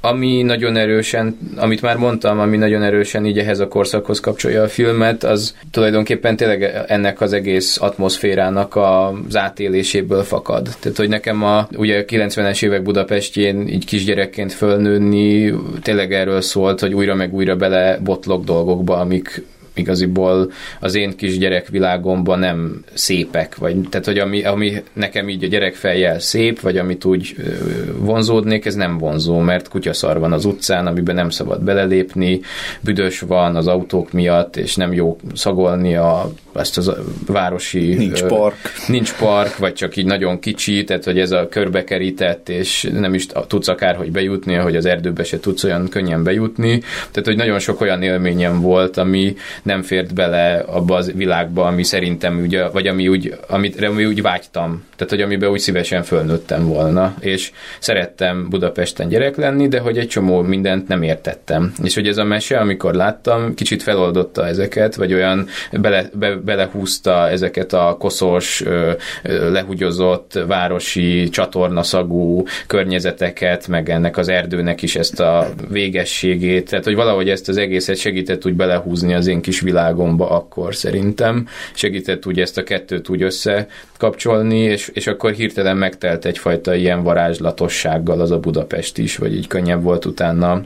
ami 0.00 0.42
nagyon 0.42 0.76
erősen, 0.76 1.38
amit 1.56 1.82
már 1.82 1.96
mondtam, 1.96 2.38
ami 2.38 2.56
nagyon 2.56 2.82
erősen 2.82 3.26
így 3.26 3.38
ehhez 3.38 3.58
a 3.58 3.68
korszakhoz 3.68 4.20
kapcsolja 4.20 4.62
a 4.62 4.68
filmet, 4.68 5.24
az 5.24 5.54
tulajdonképpen 5.70 6.36
tényleg 6.36 6.84
ennek 6.86 7.20
az 7.20 7.32
egész 7.32 7.80
atmoszférának 7.80 8.76
az 8.76 9.36
átéléséből 9.36 10.22
fakad. 10.22 10.68
Tehát, 10.80 10.98
hogy 10.98 11.08
nekem 11.08 11.42
a 11.42 11.68
ugye 11.76 12.04
90-es 12.08 12.64
évek 12.64 12.82
Budapestjén 12.82 13.68
így 13.68 13.84
kisgyerekként 13.84 14.52
fölnőni 14.52 15.54
tényleg 15.82 16.12
erről 16.12 16.40
szólt, 16.40 16.80
hogy 16.80 16.94
újra 16.94 17.14
meg 17.14 17.34
újra 17.34 17.56
bele 17.56 17.98
botlok 18.02 18.44
dolgokba, 18.44 18.96
amik 18.96 19.42
igaziból 19.80 20.52
az 20.80 20.94
én 20.94 21.16
kis 21.16 21.38
gyerekvilágomban 21.38 22.38
nem 22.38 22.84
szépek, 22.94 23.56
vagy 23.56 23.76
tehát, 23.88 24.06
hogy 24.06 24.18
ami, 24.18 24.44
ami 24.44 24.82
nekem 24.92 25.28
így 25.28 25.44
a 25.44 25.48
gyerekfejjel 25.48 26.18
szép, 26.18 26.60
vagy 26.60 26.78
amit 26.78 27.04
úgy 27.04 27.34
vonzódnék, 27.96 28.66
ez 28.66 28.74
nem 28.74 28.98
vonzó, 28.98 29.38
mert 29.38 29.68
kutyaszar 29.68 30.18
van 30.18 30.32
az 30.32 30.44
utcán, 30.44 30.86
amiben 30.86 31.14
nem 31.14 31.30
szabad 31.30 31.62
belelépni, 31.62 32.40
büdös 32.80 33.20
van 33.20 33.56
az 33.56 33.66
autók 33.66 34.12
miatt, 34.12 34.56
és 34.56 34.76
nem 34.76 34.92
jó 34.92 35.18
szagolni 35.34 35.96
a, 35.96 36.32
ezt 36.54 36.78
a 36.78 36.96
városi... 37.26 37.94
Nincs 37.94 38.22
park. 38.22 38.56
Nincs 38.88 39.14
park, 39.14 39.56
vagy 39.56 39.72
csak 39.72 39.96
így 39.96 40.06
nagyon 40.06 40.38
kicsi, 40.38 40.84
tehát 40.84 41.04
hogy 41.04 41.18
ez 41.18 41.30
a 41.30 41.48
körbekerített, 41.48 42.48
és 42.48 42.90
nem 42.92 43.14
is 43.14 43.26
tudsz 43.46 43.68
akárhogy 43.68 44.10
bejutni, 44.10 44.54
hogy 44.54 44.76
az 44.76 44.86
erdőbe 44.86 45.24
se 45.24 45.40
tudsz 45.40 45.64
olyan 45.64 45.88
könnyen 45.88 46.22
bejutni. 46.22 46.78
Tehát, 47.10 47.24
hogy 47.24 47.36
nagyon 47.36 47.58
sok 47.58 47.80
olyan 47.80 48.02
élményem 48.02 48.60
volt, 48.60 48.96
ami 48.96 49.34
nem 49.70 49.82
fért 49.82 50.14
bele 50.14 50.64
abba 50.66 50.96
a 50.96 51.02
világba, 51.14 51.66
ami 51.66 51.82
szerintem 51.82 52.40
ugye, 52.40 52.68
vagy 52.68 52.86
ami 52.86 53.08
úgy, 53.08 53.38
amit, 53.48 53.84
ami 53.84 54.04
úgy 54.04 54.22
vágytam. 54.22 54.84
Tehát, 54.96 55.12
hogy 55.12 55.22
amiben 55.22 55.50
úgy 55.50 55.58
szívesen 55.58 56.02
fölnőttem 56.02 56.66
volna. 56.66 57.14
És 57.20 57.50
szerettem 57.78 58.48
Budapesten 58.48 59.08
gyerek 59.08 59.36
lenni, 59.36 59.68
de 59.68 59.78
hogy 59.78 59.98
egy 59.98 60.08
csomó 60.08 60.40
mindent 60.42 60.88
nem 60.88 61.02
értettem. 61.02 61.72
És 61.82 61.94
hogy 61.94 62.08
ez 62.08 62.16
a 62.16 62.24
mese, 62.24 62.58
amikor 62.58 62.94
láttam, 62.94 63.54
kicsit 63.54 63.82
feloldotta 63.82 64.46
ezeket, 64.46 64.94
vagy 64.94 65.14
olyan 65.14 65.46
bele, 65.72 66.10
be, 66.12 66.34
belehúzta 66.34 67.28
ezeket 67.28 67.72
a 67.72 67.96
koszos, 67.98 68.64
lehugyozott 69.22 70.38
városi 70.46 71.28
csatornaszagú 71.28 72.44
környezeteket, 72.66 73.68
meg 73.68 73.90
ennek 73.90 74.16
az 74.16 74.28
erdőnek 74.28 74.82
is 74.82 74.96
ezt 74.96 75.20
a 75.20 75.48
végességét, 75.68 76.70
tehát 76.70 76.84
hogy 76.84 76.94
valahogy 76.94 77.28
ezt 77.28 77.48
az 77.48 77.56
egészet 77.56 77.96
segített 77.96 78.46
úgy 78.46 78.54
belehúzni 78.54 79.14
az 79.14 79.26
én 79.26 79.40
kis 79.40 79.59
világomba 79.60 80.30
akkor 80.30 80.74
szerintem, 80.74 81.46
segített 81.74 82.26
úgy 82.26 82.40
ezt 82.40 82.58
a 82.58 82.62
kettőt 82.62 83.08
úgy 83.08 83.22
összekapcsolni, 83.22 84.58
és, 84.58 84.90
és 84.94 85.06
akkor 85.06 85.32
hirtelen 85.32 85.76
megtelt 85.76 86.24
egyfajta 86.24 86.74
ilyen 86.74 87.02
varázslatossággal 87.02 88.20
az 88.20 88.30
a 88.30 88.38
Budapest 88.38 88.98
is, 88.98 89.16
vagy 89.16 89.34
így 89.34 89.46
könnyebb 89.46 89.82
volt 89.82 90.04
utána 90.04 90.62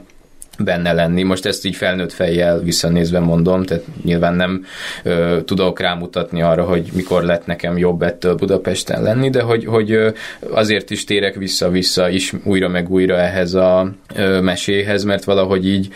benne 0.59 0.93
lenni. 0.93 1.23
Most 1.23 1.45
ezt 1.45 1.65
így 1.65 1.75
felnőtt 1.75 2.13
fejjel 2.13 2.59
visszanézve 2.59 3.19
mondom, 3.19 3.63
tehát 3.63 3.83
nyilván 4.03 4.33
nem 4.33 4.65
ö, 5.03 5.37
tudok 5.45 5.79
rámutatni 5.79 6.41
arra, 6.41 6.63
hogy 6.63 6.89
mikor 6.93 7.23
lett 7.23 7.45
nekem 7.45 7.77
jobb 7.77 8.01
ettől 8.01 8.35
Budapesten 8.35 9.03
lenni, 9.03 9.29
de 9.29 9.41
hogy, 9.41 9.65
hogy 9.65 9.91
ö, 9.91 10.09
azért 10.49 10.89
is 10.89 11.03
térek 11.03 11.35
vissza-vissza 11.35 12.09
is 12.09 12.33
újra 12.43 12.67
meg 12.67 12.89
újra 12.89 13.17
ehhez 13.17 13.53
a 13.53 13.91
ö, 14.15 14.41
meséhez, 14.41 15.03
mert 15.03 15.23
valahogy 15.23 15.67
így 15.67 15.87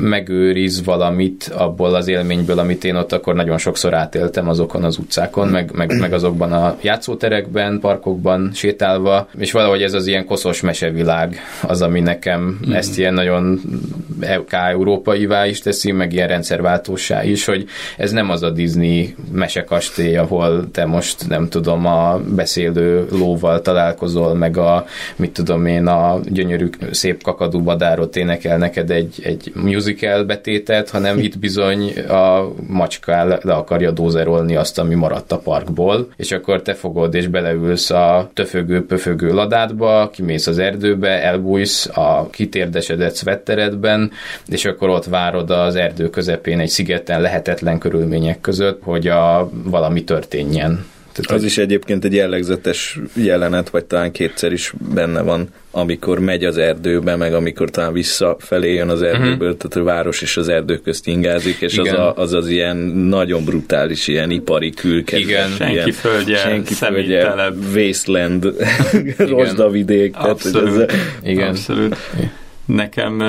megőriz 0.00 0.84
valamit 0.84 1.52
abból 1.56 1.94
az 1.94 2.08
élményből, 2.08 2.58
amit 2.58 2.84
én 2.84 2.94
ott 2.94 3.12
akkor 3.12 3.34
nagyon 3.34 3.58
sokszor 3.58 3.94
átéltem 3.94 4.48
azokon 4.48 4.84
az 4.84 4.98
utcákon, 4.98 5.48
meg, 5.48 5.70
meg, 5.74 5.98
meg 5.98 6.12
azokban 6.12 6.52
a 6.52 6.76
játszóterekben, 6.80 7.80
parkokban 7.80 8.50
sétálva, 8.54 9.28
és 9.38 9.52
valahogy 9.52 9.82
ez 9.82 9.94
az 9.94 10.06
ilyen 10.06 10.24
koszos 10.24 10.60
mesevilág 10.60 11.36
az, 11.62 11.82
ami 11.82 12.00
nekem 12.00 12.60
mm. 12.68 12.72
ezt 12.72 12.98
ilyen 12.98 13.14
nagyon 13.14 13.49
K-európaivá 14.46 15.46
is 15.46 15.60
teszi, 15.60 15.92
meg 15.92 16.12
ilyen 16.12 16.28
rendszerváltósá 16.28 17.24
is, 17.24 17.44
hogy 17.44 17.66
ez 17.96 18.10
nem 18.10 18.30
az 18.30 18.42
a 18.42 18.50
Disney 18.50 19.14
mesekastély, 19.32 20.16
ahol 20.16 20.70
te 20.70 20.84
most 20.84 21.28
nem 21.28 21.48
tudom, 21.48 21.86
a 21.86 22.20
beszélő 22.34 23.06
lóval 23.10 23.60
találkozol, 23.60 24.34
meg 24.34 24.56
a, 24.56 24.86
mit 25.16 25.32
tudom 25.32 25.66
én, 25.66 25.86
a 25.86 26.20
gyönyörű 26.24 26.68
szép 26.90 27.22
kakadú 27.22 27.62
vadárot 27.62 28.16
énekel 28.16 28.58
neked 28.58 28.90
egy, 28.90 29.14
egy 29.22 29.52
musical 29.54 30.24
betétet, 30.24 30.90
hanem 30.90 31.18
itt 31.18 31.38
bizony 31.38 31.98
a 31.98 32.52
macska 32.66 33.24
le 33.24 33.54
akarja 33.54 33.90
dózerolni 33.90 34.56
azt, 34.56 34.78
ami 34.78 34.94
maradt 34.94 35.32
a 35.32 35.38
parkból, 35.38 36.08
és 36.16 36.32
akkor 36.32 36.62
te 36.62 36.74
fogod 36.74 37.14
és 37.14 37.26
beleülsz 37.26 37.90
a 37.90 38.30
töfögő, 38.34 38.86
pöfögő 38.86 39.32
ladádba, 39.32 40.10
kimész 40.12 40.46
az 40.46 40.58
erdőbe, 40.58 41.22
elbújsz 41.22 41.86
a 41.86 42.28
kitérdesedett 42.30 43.14
szvetteredben, 43.40 44.10
és 44.46 44.64
akkor 44.64 44.88
ott 44.88 45.04
várod 45.04 45.50
az 45.50 45.74
erdő 45.74 46.10
közepén 46.10 46.60
egy 46.60 46.68
szigeten 46.68 47.20
lehetetlen 47.20 47.78
körülmények 47.78 48.40
között, 48.40 48.82
hogy 48.82 49.06
a, 49.08 49.50
valami 49.52 50.04
történjen. 50.04 50.84
Tehát 51.12 51.30
az 51.30 51.44
is 51.44 51.58
egyébként 51.58 52.04
egy 52.04 52.14
jellegzetes 52.14 52.98
jelenet, 53.14 53.70
vagy 53.70 53.84
talán 53.84 54.12
kétszer 54.12 54.52
is 54.52 54.72
benne 54.94 55.20
van, 55.20 55.48
amikor 55.70 56.18
megy 56.18 56.44
az 56.44 56.58
erdőbe, 56.58 57.16
meg 57.16 57.34
amikor 57.34 57.70
talán 57.70 57.92
visszafelé 57.92 58.74
jön 58.74 58.88
az 58.88 59.02
erdőből, 59.02 59.50
uh-huh. 59.50 59.68
tehát 59.68 59.76
a 59.76 59.82
város 59.82 60.22
és 60.22 60.36
az 60.36 60.48
erdő 60.48 60.76
közt 60.76 61.06
ingázik, 61.06 61.60
és 61.60 61.78
az, 61.78 61.88
a, 61.88 62.16
az 62.16 62.32
az 62.32 62.48
ilyen 62.48 62.76
nagyon 62.76 63.44
brutális, 63.44 64.08
ilyen 64.08 64.30
ipari 64.30 64.70
külkedves. 64.70 65.28
Igen, 65.28 65.50
senki 65.50 65.72
ilyen, 65.72 65.90
földje, 65.92 66.36
senki 66.36 66.74
földje, 66.74 67.34
wasteland, 67.74 68.54
rozsdavidék. 69.34 70.16
Abszolút. 70.16 70.74
Tehát, 70.74 70.90
ez, 70.90 70.96
Igen. 71.22 71.48
Abszolút. 71.48 71.96
Nekem 72.64 73.22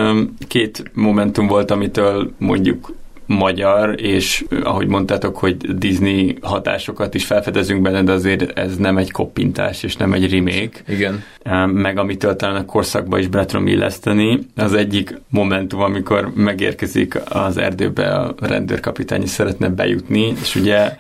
két 0.48 0.92
momentum 0.94 1.48
volt, 1.48 1.72
amitől 1.72 2.32
mondjuk 2.38 2.94
magyar, 3.26 4.02
és 4.02 4.46
ahogy 4.64 4.88
mondtátok, 4.88 5.38
hogy 5.38 5.58
Disney 5.58 6.38
hatásokat 6.42 7.14
is 7.14 7.26
felfedezünk 7.26 7.82
benne, 7.82 8.04
de 8.04 8.12
azért 8.12 8.60
ez 8.60 8.78
nem 8.78 8.98
egy 8.98 9.12
koppintás, 9.12 9.84
és 9.84 9.96
nem 9.96 10.14
egy 10.14 10.32
remake. 10.32 10.80
Igen. 10.88 11.24
Meg 11.68 11.98
amitől 11.98 12.36
talán 12.36 12.56
a 12.56 12.66
korszakba 12.66 13.20
is 13.20 13.28
be 13.28 13.46
tudom 13.46 13.68
illeszteni. 13.68 14.40
Az 14.56 14.74
egyik 14.74 15.22
momentum, 15.30 15.82
amikor 15.82 16.32
megérkezik 16.36 17.20
az 17.30 17.58
erdőbe 17.58 18.14
a 18.16 18.34
rendőrkapitány, 18.40 19.22
és 19.22 19.30
szeretne 19.30 19.70
bejutni, 19.70 20.34
és 20.42 20.56
ugye 20.56 20.98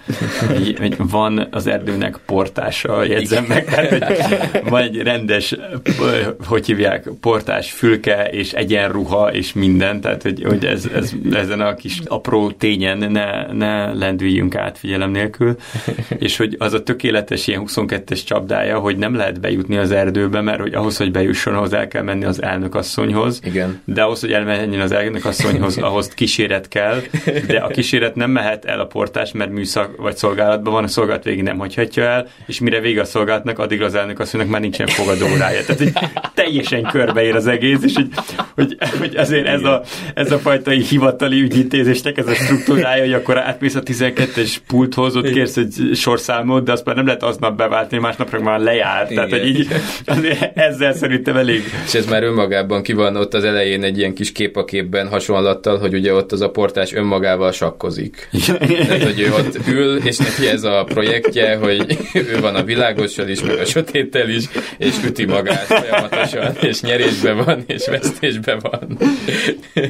van 0.97 1.47
az 1.51 1.67
erdőnek 1.67 2.19
portása, 2.25 3.03
jegyzem 3.03 3.45
meg, 3.47 3.65
tehát, 3.65 3.89
hogy 3.89 4.69
van 4.69 4.81
egy 4.81 4.97
rendes, 4.97 5.55
hogy 6.45 6.65
hívják, 6.65 7.09
portás 7.21 7.71
fülke, 7.71 8.29
és 8.29 8.51
egyenruha, 8.51 9.33
és 9.33 9.53
minden, 9.53 10.01
tehát 10.01 10.21
hogy, 10.21 10.43
hogy 10.43 10.65
ez, 10.65 10.89
ez, 10.95 11.11
ezen 11.31 11.61
a 11.61 11.73
kis 11.73 12.01
apró 12.21 12.51
tényen 12.51 13.11
ne, 13.11 13.53
ne 13.53 13.93
lendüljünk 13.93 14.55
át 14.55 14.77
figyelem 14.77 15.11
nélkül, 15.11 15.55
és 16.25 16.37
hogy 16.37 16.55
az 16.59 16.73
a 16.73 16.83
tökéletes 16.83 17.47
ilyen 17.47 17.63
22-es 17.67 18.25
csapdája, 18.25 18.79
hogy 18.79 18.97
nem 18.97 19.15
lehet 19.15 19.39
bejutni 19.39 19.77
az 19.77 19.91
erdőbe, 19.91 20.41
mert 20.41 20.59
hogy 20.59 20.73
ahhoz, 20.73 20.97
hogy 20.97 21.11
bejusson, 21.11 21.55
ahhoz 21.55 21.73
el 21.73 21.87
kell 21.87 22.01
menni 22.01 22.25
az 22.25 22.41
elnökasszonyhoz, 22.41 23.39
Igen. 23.43 23.81
de 23.85 24.01
ahhoz, 24.01 24.19
hogy 24.19 24.31
elmenjen 24.31 24.81
az 24.81 24.91
elnökasszonyhoz, 24.91 25.77
ahhoz 25.91 26.07
kíséret 26.07 26.67
kell, 26.67 27.01
de 27.47 27.57
a 27.57 27.67
kíséret 27.67 28.15
nem 28.15 28.31
mehet 28.31 28.65
el 28.65 28.79
a 28.79 28.85
portás, 28.85 29.31
mert 29.31 29.51
műszak 29.51 29.95
vagy 29.97 30.15
szolgálatban 30.15 30.73
van, 30.73 30.83
a 30.83 30.87
szolgálat 30.87 31.23
végig 31.23 31.43
nem 31.43 31.57
hagyhatja 31.57 32.03
el, 32.03 32.27
és 32.45 32.59
mire 32.59 32.79
vége 32.79 33.01
a 33.01 33.05
szolgálatnak, 33.05 33.59
addig 33.59 33.81
az 33.81 33.95
elnökasszonynak 33.95 34.49
már 34.49 34.61
nincsen 34.61 34.87
fogadórája. 34.87 35.65
Tehát 35.65 35.81
hogy 35.81 35.93
teljesen 36.33 36.83
körbeér 36.83 37.35
az 37.35 37.47
egész, 37.47 37.83
és 37.83 37.93
hogy, 37.93 38.07
hogy, 38.55 38.77
hogy 38.99 39.15
azért 39.15 39.47
ez 39.47 39.63
a, 39.63 39.81
ez 40.13 40.31
a 40.31 40.39
fajta 40.39 40.71
hivatali 40.71 41.41
ügyintézés 41.41 42.00
ez 42.05 42.27
a 42.27 42.33
struktúrája, 42.33 43.03
hogy 43.03 43.13
akkor 43.13 43.37
átmész 43.37 43.75
a 43.75 43.81
12-es 43.81 44.55
pulthoz, 44.67 45.15
ott 45.15 45.31
kérsz 45.31 45.57
egy 45.57 45.89
sorszámot, 45.93 46.63
de 46.63 46.71
azt 46.71 46.85
már 46.85 46.95
nem 46.95 47.05
lehet 47.05 47.23
aznap 47.23 47.57
beváltni, 47.57 47.97
másnapra 47.97 48.39
már 48.39 48.59
lejárt. 48.59 49.11
Igen. 49.11 49.29
Tehát, 49.29 49.41
hogy 49.41 49.49
így 49.49 49.67
azért 50.05 50.57
ezzel 50.57 50.93
szerintem 50.93 51.37
elég. 51.37 51.63
És 51.85 51.93
ez 51.93 52.05
már 52.05 52.23
önmagában 52.23 52.83
ki 52.83 52.93
van 52.93 53.15
ott 53.15 53.33
az 53.33 53.43
elején 53.43 53.83
egy 53.83 53.97
ilyen 53.97 54.13
kis 54.13 54.31
kép 54.31 54.57
a 54.57 54.65
képben 54.65 55.07
hasonlattal, 55.07 55.77
hogy 55.77 55.93
ugye 55.93 56.13
ott 56.13 56.31
az 56.31 56.41
a 56.41 56.49
portás 56.49 56.93
önmagával 56.93 57.51
sakkozik. 57.51 58.29
Tehát, 58.47 59.03
hogy 59.03 59.19
ő 59.19 59.33
ott 59.33 59.67
ül, 59.67 59.97
és 59.97 60.17
neki 60.17 60.47
ez 60.47 60.63
a 60.63 60.83
projektje, 60.83 61.55
hogy 61.55 61.97
ő 62.13 62.39
van 62.39 62.55
a 62.55 62.63
világossal 62.63 63.27
is, 63.27 63.43
meg 63.43 63.57
a 63.57 63.65
sötéttel 63.65 64.29
is, 64.29 64.43
és 64.77 64.95
üti 65.05 65.25
magát 65.25 65.65
folyamatosan, 65.65 66.55
és 66.61 66.81
nyerésben 66.81 67.37
van, 67.45 67.63
és 67.67 67.87
vesztésben 67.87 68.59
van. 68.61 68.97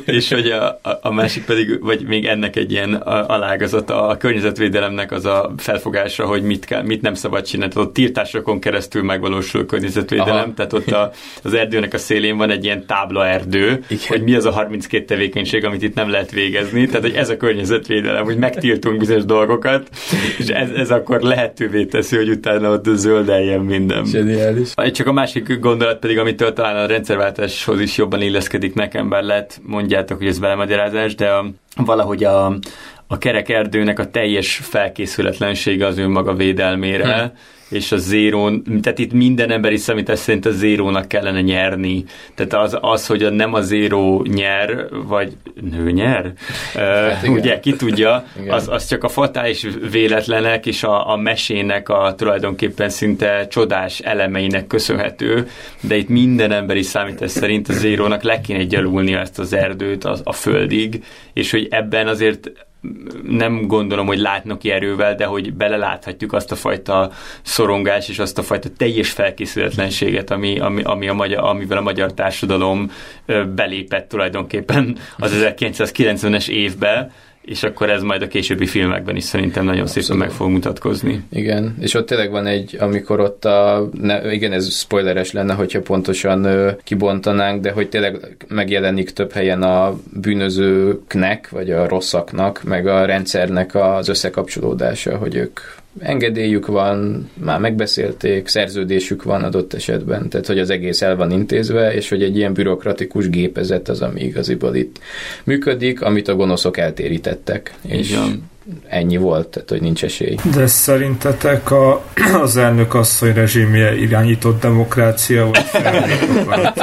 és 0.06 0.30
hogy 0.30 0.50
a, 0.52 0.80
a, 0.82 1.00
a 1.02 1.12
másik 1.12 1.46
pedig, 1.46 1.80
vagy 1.82 2.01
még 2.08 2.26
ennek 2.26 2.56
egy 2.56 2.72
ilyen 2.72 2.94
alágazata 2.94 4.08
a 4.08 4.18
környezetvédelemnek 4.18 5.12
az 5.12 5.26
a 5.26 5.54
felfogása, 5.58 6.26
hogy 6.26 6.44
mit, 6.44 6.66
kell, 6.66 6.84
mit 6.84 7.02
nem 7.02 7.14
szabad 7.14 7.46
csinálni. 7.46 7.74
Tehát 7.74 7.88
ott 7.88 7.94
tiltásokon 7.94 8.60
keresztül 8.60 9.04
megvalósul 9.04 9.66
környezetvédelem, 9.66 10.36
Aha. 10.36 10.54
tehát 10.56 10.74
ott 10.74 10.92
a, 10.92 11.12
az 11.44 11.54
erdőnek 11.54 11.94
a 11.94 11.98
szélén 11.98 12.38
van 12.38 12.50
egy 12.50 12.64
ilyen 12.64 12.86
tábla 12.86 13.28
erdő, 13.28 13.84
Igen. 13.88 14.04
hogy 14.08 14.24
mi 14.24 14.36
az 14.36 14.46
a 14.46 14.52
32 14.52 15.06
tevékenység, 15.06 15.66
amit 15.66 15.84
itt 15.84 15.96
nem 15.96 16.10
lehet 16.10 16.32
végezni. 16.32 16.86
Tehát, 16.86 17.02
hogy 17.02 17.16
ez 17.16 17.30
a 17.30 17.38
környezetvédelem, 17.38 18.24
hogy 18.24 18.38
megtiltunk 18.38 18.98
bizonyos 18.98 19.26
dolgokat, 19.26 19.90
és 20.38 20.48
ez, 20.48 20.70
ez 20.70 20.92
akkor 20.92 21.22
lehetővé 21.22 21.86
teszi, 21.86 22.16
hogy 22.16 22.30
utána 22.30 22.72
ott 22.72 22.86
zöldeljen 22.86 23.60
minden. 23.60 24.04
Geniális. 24.12 24.74
Csak 24.92 25.08
a 25.08 25.12
másik 25.12 25.60
gondolat 25.60 26.00
pedig, 26.00 26.18
amitől 26.18 26.54
talán 26.54 26.76
a 26.76 26.86
rendszerváltáshoz 26.86 27.80
is 27.80 27.98
jobban 27.98 28.22
illeszkedik 28.22 28.74
nekem, 28.74 29.10
bár 29.10 29.24
lehet 29.24 29.60
mondjátok, 29.64 30.18
hogy 30.18 30.28
ez 30.28 30.40
belemagyarázás, 30.40 31.16
de 31.16 31.30
a, 31.30 31.46
valahogy 31.92 32.24
a, 32.24 32.46
a 33.08 33.18
kerek 33.18 33.50
erdőnek 33.50 34.00
a 34.00 34.10
teljes 34.10 34.56
felkészületlensége 34.56 35.86
az 35.86 35.98
önmaga 35.98 36.34
védelmére, 36.34 37.20
hmm 37.20 37.32
és 37.72 37.92
a 37.92 37.98
zérón, 37.98 38.64
tehát 38.82 39.00
itt 39.00 39.14
minden 39.14 39.52
emberi 39.52 39.78
számítás 39.78 40.20
szerint 40.20 40.46
a 40.46 40.52
zérónak 40.52 41.08
kellene 41.08 41.42
nyerni. 41.42 42.04
Tehát 42.36 42.54
az, 42.54 42.78
az 42.82 43.08
hogy 43.08 43.24
a 43.24 43.30
nem 43.30 43.54
a 43.54 43.62
zéró 43.62 44.26
nyer, 44.30 44.88
vagy 45.08 45.38
nő 45.72 45.92
nyer, 45.92 46.34
hát 46.76 47.28
uh, 47.28 47.34
ugye 47.34 47.60
ki 47.60 47.76
tudja, 47.76 48.26
az, 48.48 48.68
az 48.68 48.88
csak 48.88 49.04
a 49.04 49.10
fatális 49.10 49.68
véletlenek 49.92 50.66
és 50.66 50.84
a, 50.84 51.10
a 51.12 51.16
mesének 51.16 51.90
a 51.90 52.16
tulajdonképpen 52.18 52.90
szinte 52.90 53.48
csodás 53.48 54.00
elemeinek 54.00 54.68
köszönhető, 54.68 55.48
de 55.82 55.96
itt 55.96 56.10
minden 56.10 56.52
emberi 56.52 56.82
számítás 56.82 57.32
szerint 57.32 57.70
a 57.70 57.74
zérónak 57.74 58.24
le 58.24 58.42
kéne 58.42 58.64
gyalulnia 58.64 59.20
ezt 59.20 59.40
az 59.40 59.54
erdőt 59.54 60.04
a, 60.04 60.18
a 60.24 60.34
földig, 60.34 61.04
és 61.34 61.52
hogy 61.52 61.68
ebben 61.70 62.08
azért 62.08 62.52
nem 63.28 63.68
gondolom, 63.68 64.06
hogy 64.06 64.18
látnoki 64.18 64.72
erővel, 64.72 65.16
de 65.16 65.26
hogy 65.26 65.54
beleláthatjuk 65.54 66.34
azt 66.34 66.52
a 66.52 66.56
fajta 66.56 67.12
szorongás 67.42 68.10
és 68.10 68.20
azt 68.20 68.38
a 68.38 68.44
fajta 68.44 68.70
teljes 68.78 69.12
felkészületlenséget, 69.12 70.32
ami, 70.32 70.60
ami, 70.60 70.84
ami 70.84 71.08
a 71.08 71.14
magyar, 71.14 71.44
amivel 71.44 71.78
a 71.78 71.82
magyar 71.82 72.14
társadalom 72.14 72.92
belépett 73.56 74.10
tulajdonképpen 74.10 74.98
az 75.18 75.32
1990-es 75.42 76.48
évbe, 76.48 77.12
és 77.42 77.64
akkor 77.64 77.90
ez 77.90 78.02
majd 78.02 78.22
a 78.22 78.28
későbbi 78.28 78.66
filmekben 78.66 79.16
is 79.16 79.24
szerintem 79.24 79.66
nagyon 79.66 79.82
Abszolút. 79.82 80.04
szépen 80.04 80.22
meg 80.22 80.32
fog 80.32 80.50
mutatkozni. 80.50 81.24
Igen, 81.30 81.76
és 81.80 81.94
ott 81.94 82.06
tényleg 82.06 82.32
van 82.32 82.46
egy, 82.46 82.78
amikor 82.80 83.20
ott 83.20 83.46
a, 83.46 83.90
ne, 84.02 84.34
igen, 84.34 84.52
ez 84.52 84.74
spoileres 84.74 85.32
lenne, 85.32 85.54
hogyha 85.54 85.82
pontosan 85.82 86.44
ö, 86.44 86.72
kibontanánk, 86.84 87.62
de 87.62 87.72
hogy 87.72 87.90
tényleg 87.90 88.38
megjelenik 88.48 89.10
több 89.10 89.32
helyen 89.32 89.64
a 89.64 90.00
bűnözőknek, 90.22 91.50
vagy 91.50 91.72
a 91.72 91.88
rosszaknak, 91.88 92.64
meg 92.64 92.88
a 92.88 93.06
rendszernek 93.06 93.76
az 93.76 94.10
összekapcsolódása, 94.10 95.18
hogy 95.18 95.36
ők 95.36 95.60
engedélyük 96.00 96.66
van, 96.68 97.30
már 97.34 97.60
megbeszélték, 97.60 98.48
szerződésük 98.48 99.24
van 99.24 99.44
adott 99.44 99.74
esetben, 99.74 100.30
tehát 100.30 100.48
hogy 100.48 100.60
az 100.60 100.70
egész 100.70 101.02
el 101.02 101.16
van 101.16 101.32
intézve, 101.32 101.94
és 101.94 102.10
hogy 102.10 102.24
egy 102.24 102.38
ilyen 102.38 102.54
bürokratikus 102.54 103.30
gépezet 103.30 103.90
az, 103.90 104.02
ami 104.02 104.22
igaziból 104.22 104.76
itt 104.76 105.00
működik, 105.44 106.02
amit 106.02 106.28
a 106.28 106.36
gonoszok 106.36 106.78
eltérítettek. 106.78 107.74
És 107.88 108.10
Igen. 108.10 108.50
ennyi 108.88 109.18
volt, 109.18 109.48
tehát 109.48 109.70
hogy 109.70 109.82
nincs 109.82 110.04
esély. 110.04 110.36
De 110.56 110.68
szerintetek 110.68 111.72
a, 111.72 112.06
az 112.42 112.58
elnök 112.58 112.94
asszony 112.94 113.34
rezsimje 113.34 113.96
irányított 113.98 114.62
demokrácia, 114.62 115.50
vagy 116.46 116.74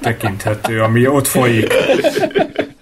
tekinthető, 0.00 0.80
ami 0.80 1.06
ott 1.06 1.26
folyik? 1.26 1.72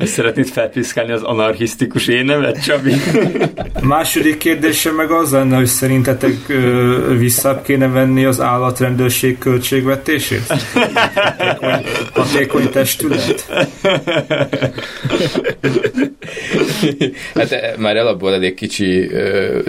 Szeretnéd 0.07 0.47
felpiszkálni 0.47 1.13
az 1.13 1.23
anarchisztikus 1.23 2.07
énemet, 2.07 2.63
Csabi? 2.63 2.93
A 3.75 3.85
második 3.95 4.39
kérdése 4.39 4.91
meg 4.91 5.11
az 5.11 5.31
lenne, 5.31 5.57
hogy 5.57 5.67
szerintetek 5.67 6.49
ö, 6.49 7.17
vissza 7.19 7.61
kéne 7.61 7.89
venni 7.89 8.25
az 8.25 8.41
állatrendőrség 8.41 9.39
költségvetését? 9.39 10.47
Hatékony, 10.47 11.85
hatékony 12.13 12.71
testület? 12.71 13.47
hát 17.35 17.53
e, 17.53 17.75
már 17.79 17.97
alapból 17.97 18.35
elég 18.35 18.55
kicsi, 18.55 19.09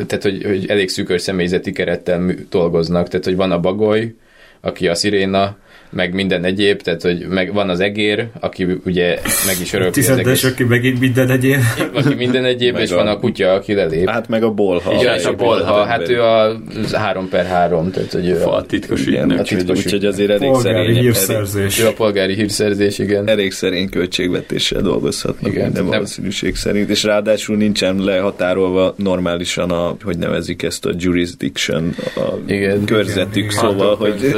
tehát 0.07 0.21
hogy, 0.21 0.43
hogy 0.43 0.65
elég 0.69 0.89
szűkös 0.89 1.21
személyzeti 1.21 1.71
kerettel 1.71 2.31
dolgoznak, 2.49 3.07
tehát 3.07 3.25
hogy 3.25 3.35
van 3.35 3.51
a 3.51 3.59
bagoly, 3.59 4.13
aki 4.61 4.87
a 4.87 4.95
sziréna, 4.95 5.57
meg 5.95 6.13
minden 6.13 6.43
egyéb, 6.43 6.81
tehát 6.81 7.01
hogy 7.01 7.25
meg 7.29 7.53
van 7.53 7.69
az 7.69 7.79
egér, 7.79 8.27
aki 8.39 8.67
ugye 8.85 9.19
meg 9.45 9.55
is 9.61 9.73
örökli 9.73 10.01
az 10.01 10.09
egész. 10.09 10.43
aki 10.43 10.63
megint 10.63 10.99
minden 10.99 11.29
egyéb. 11.29 11.59
Aki 11.93 12.13
minden 12.13 12.45
egyéb, 12.45 12.77
és 12.77 12.91
a... 12.91 12.95
van 12.95 13.07
a 13.07 13.19
kutya, 13.19 13.53
aki 13.53 13.73
lelép. 13.73 14.09
Hát 14.09 14.27
meg 14.27 14.43
a 14.43 14.51
bolha. 14.51 14.93
Igen, 14.93 15.17
és 15.17 15.25
a 15.25 15.35
bolha, 15.35 15.83
hát 15.83 16.09
ő 16.09 16.21
a 16.21 16.57
3 16.93 17.29
per 17.29 17.45
3, 17.45 17.91
tehát 17.91 18.11
hogy 18.11 18.27
ő 18.27 18.43
a, 18.43 18.55
a 18.55 18.63
titkos 18.63 19.05
ügynök. 19.05 19.39
Úgyhogy 19.39 19.93
úgy, 19.93 20.05
azért 20.05 20.29
elég 20.29 20.49
polgári 20.49 20.85
szerény. 20.85 21.01
hírszerzés. 21.01 21.79
Ő 21.79 21.87
a 21.87 21.93
polgári 21.93 22.33
hírszerzés, 22.33 22.99
igen. 22.99 23.27
Elég 23.27 23.51
szerény 23.51 23.89
költségvetéssel 23.89 24.81
dolgozhatnak 24.81 25.51
igen, 25.51 25.63
minden 25.63 25.85
valószínűség 25.85 26.55
szerint, 26.55 26.89
és 26.89 27.03
ráadásul 27.03 27.57
nincsen 27.57 28.03
lehatárolva 28.03 28.93
normálisan 28.97 29.71
a, 29.71 29.95
hogy 30.03 30.17
nevezik 30.17 30.63
ezt 30.63 30.85
a 30.85 30.91
jurisdiction, 30.97 31.95
a 32.15 32.33
igen, 32.47 32.85
körzetük, 32.85 33.35
igen, 33.35 33.49
szóval, 33.49 33.95
hogy 33.95 34.35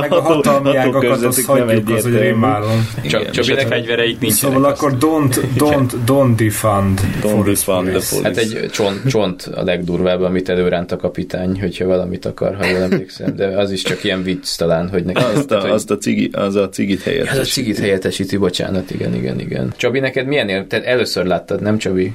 meg 0.00 0.12
a 0.12 0.22
hatalmi 0.44 0.76
ágakat, 0.76 1.22
azt 1.22 1.44
hagyjuk, 1.44 1.88
az, 1.90 2.02
hogy 2.02 2.18
rémálom. 2.18 2.88
Csak, 3.06 3.30
csak 3.30 3.58
a 3.58 3.60
fegyvereik 3.60 4.20
nincsenek. 4.20 4.54
Szóval 4.54 4.70
akkor 4.70 4.96
don't, 5.00 5.36
don't, 5.56 5.92
don't 6.06 6.32
defund. 6.36 7.00
Don't 7.22 7.42
defund 7.44 7.88
the 7.88 8.00
police. 8.10 8.22
Hát 8.22 8.36
egy 8.36 8.70
csont, 8.72 9.08
csont 9.08 9.50
a 9.54 9.62
legdurvább, 9.62 10.20
amit 10.20 10.48
előránt 10.48 10.92
a 10.92 10.96
kapitány, 10.96 11.60
hogyha 11.60 11.86
valamit 11.86 12.24
akar, 12.24 12.56
ha 12.56 12.66
jól 12.66 12.80
emlékszem. 12.80 13.36
De 13.36 13.46
az 13.46 13.70
is 13.70 13.82
csak 13.82 14.04
ilyen 14.04 14.22
vicc 14.22 14.56
talán, 14.56 14.88
hogy 14.88 15.04
neki. 15.04 15.22
Azt 15.34 15.50
a, 15.50 15.72
azt 15.72 15.90
a, 15.90 15.96
cigi, 15.96 16.30
az 16.32 16.56
a 16.56 16.68
cigit 16.68 17.02
helyettesíti. 17.02 17.40
Ez 17.40 17.46
a 17.46 17.50
cigit 17.50 17.78
helyettesíti, 17.78 18.36
bocsánat, 18.36 18.90
igen, 18.90 19.14
igen, 19.14 19.40
igen. 19.40 19.72
Csabi, 19.76 19.98
neked 19.98 20.26
milyen 20.26 20.48
él? 20.48 20.66
Te 20.66 20.84
először 20.84 21.24
láttad, 21.24 21.60
nem 21.60 21.78
Csabi? 21.78 22.12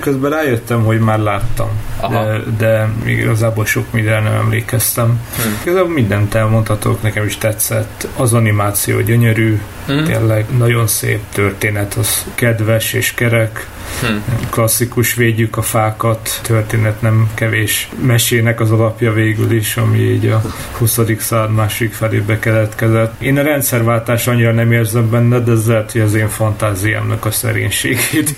Közben 0.00 0.30
rájöttem, 0.30 0.84
hogy 0.84 0.98
már 0.98 1.18
láttam. 1.18 1.68
Aha. 2.00 2.24
De, 2.24 2.42
de 2.58 2.88
igazából 3.10 3.64
sok 3.64 3.92
mindenre 3.92 4.20
nem 4.20 4.32
emlékeztem. 4.32 5.06
Hmm. 5.06 5.60
Igazából 5.62 5.92
mindent 5.92 6.34
elmondhatok, 6.34 7.02
nekem 7.02 7.24
is 7.24 7.38
tetszett. 7.42 8.08
Az 8.16 8.32
animáció 8.32 9.00
gyönyörű, 9.00 9.60
mm. 9.92 10.04
tényleg 10.04 10.46
nagyon 10.58 10.86
szép 10.86 11.20
történet, 11.32 11.94
az 11.94 12.24
kedves 12.34 12.92
és 12.92 13.14
kerek. 13.14 13.66
Hmm. 14.00 14.24
Klasszikus 14.50 15.14
védjük 15.14 15.56
a 15.56 15.62
fákat, 15.62 16.40
történet 16.42 17.00
nem 17.00 17.30
kevés 17.34 17.88
mesének 18.02 18.60
az 18.60 18.70
alapja 18.70 19.12
végül 19.12 19.52
is, 19.52 19.76
ami 19.76 19.98
így 19.98 20.26
a 20.26 20.42
20. 20.78 20.98
század 21.18 21.54
másik 21.54 21.92
felébe 21.92 22.38
keletkezett. 22.38 23.22
Én 23.22 23.38
a 23.38 23.42
rendszerváltás 23.42 24.26
annyira 24.26 24.52
nem 24.52 24.72
érzem 24.72 25.10
benne, 25.10 25.38
de 25.38 25.52
ez 25.52 25.66
lehet, 25.66 25.92
hogy 25.92 26.00
az 26.00 26.14
én 26.14 26.28
fantáziámnak 26.28 27.24
a 27.24 27.30
szerénységét. 27.30 28.34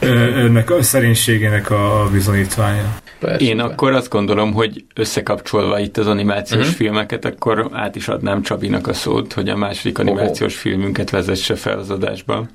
Ennek 0.44 0.70
a 0.70 0.82
szerénységének 0.82 1.70
a 1.70 2.08
bizonyítványa. 2.12 3.00
Persze, 3.20 3.44
Én 3.44 3.60
akkor 3.60 3.92
azt 3.92 4.08
gondolom, 4.08 4.52
hogy 4.52 4.84
összekapcsolva 4.94 5.78
itt 5.78 5.96
az 5.96 6.06
animációs 6.06 6.60
uh-huh. 6.60 6.76
Filmeket, 7.00 7.24
akkor 7.24 7.68
át 7.72 7.96
is 7.96 8.08
adnám 8.08 8.42
Csabinak 8.42 8.86
a 8.86 8.92
szót, 8.92 9.32
hogy 9.32 9.48
a 9.48 9.56
második 9.56 9.98
animációs 9.98 10.56
filmünket 10.56 11.10
vezesse 11.10 11.54
fel 11.54 11.78
az 11.78 11.90
adásba. 11.90 12.46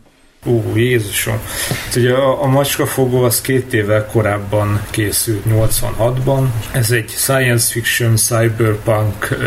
Ó, 0.48 0.76
Jézusom! 0.76 1.40
Hát 1.68 1.96
ugye 1.96 2.14
a, 2.14 2.44
a 2.44 2.48
macskafogó 2.48 3.24
az 3.24 3.42
két 3.42 3.74
évvel 3.74 4.06
korábban 4.06 4.82
készült, 4.90 5.44
86-ban. 5.50 6.46
Ez 6.72 6.92
egy 6.92 7.10
science 7.10 7.72
fiction, 7.72 8.16
cyberpunk, 8.16 9.38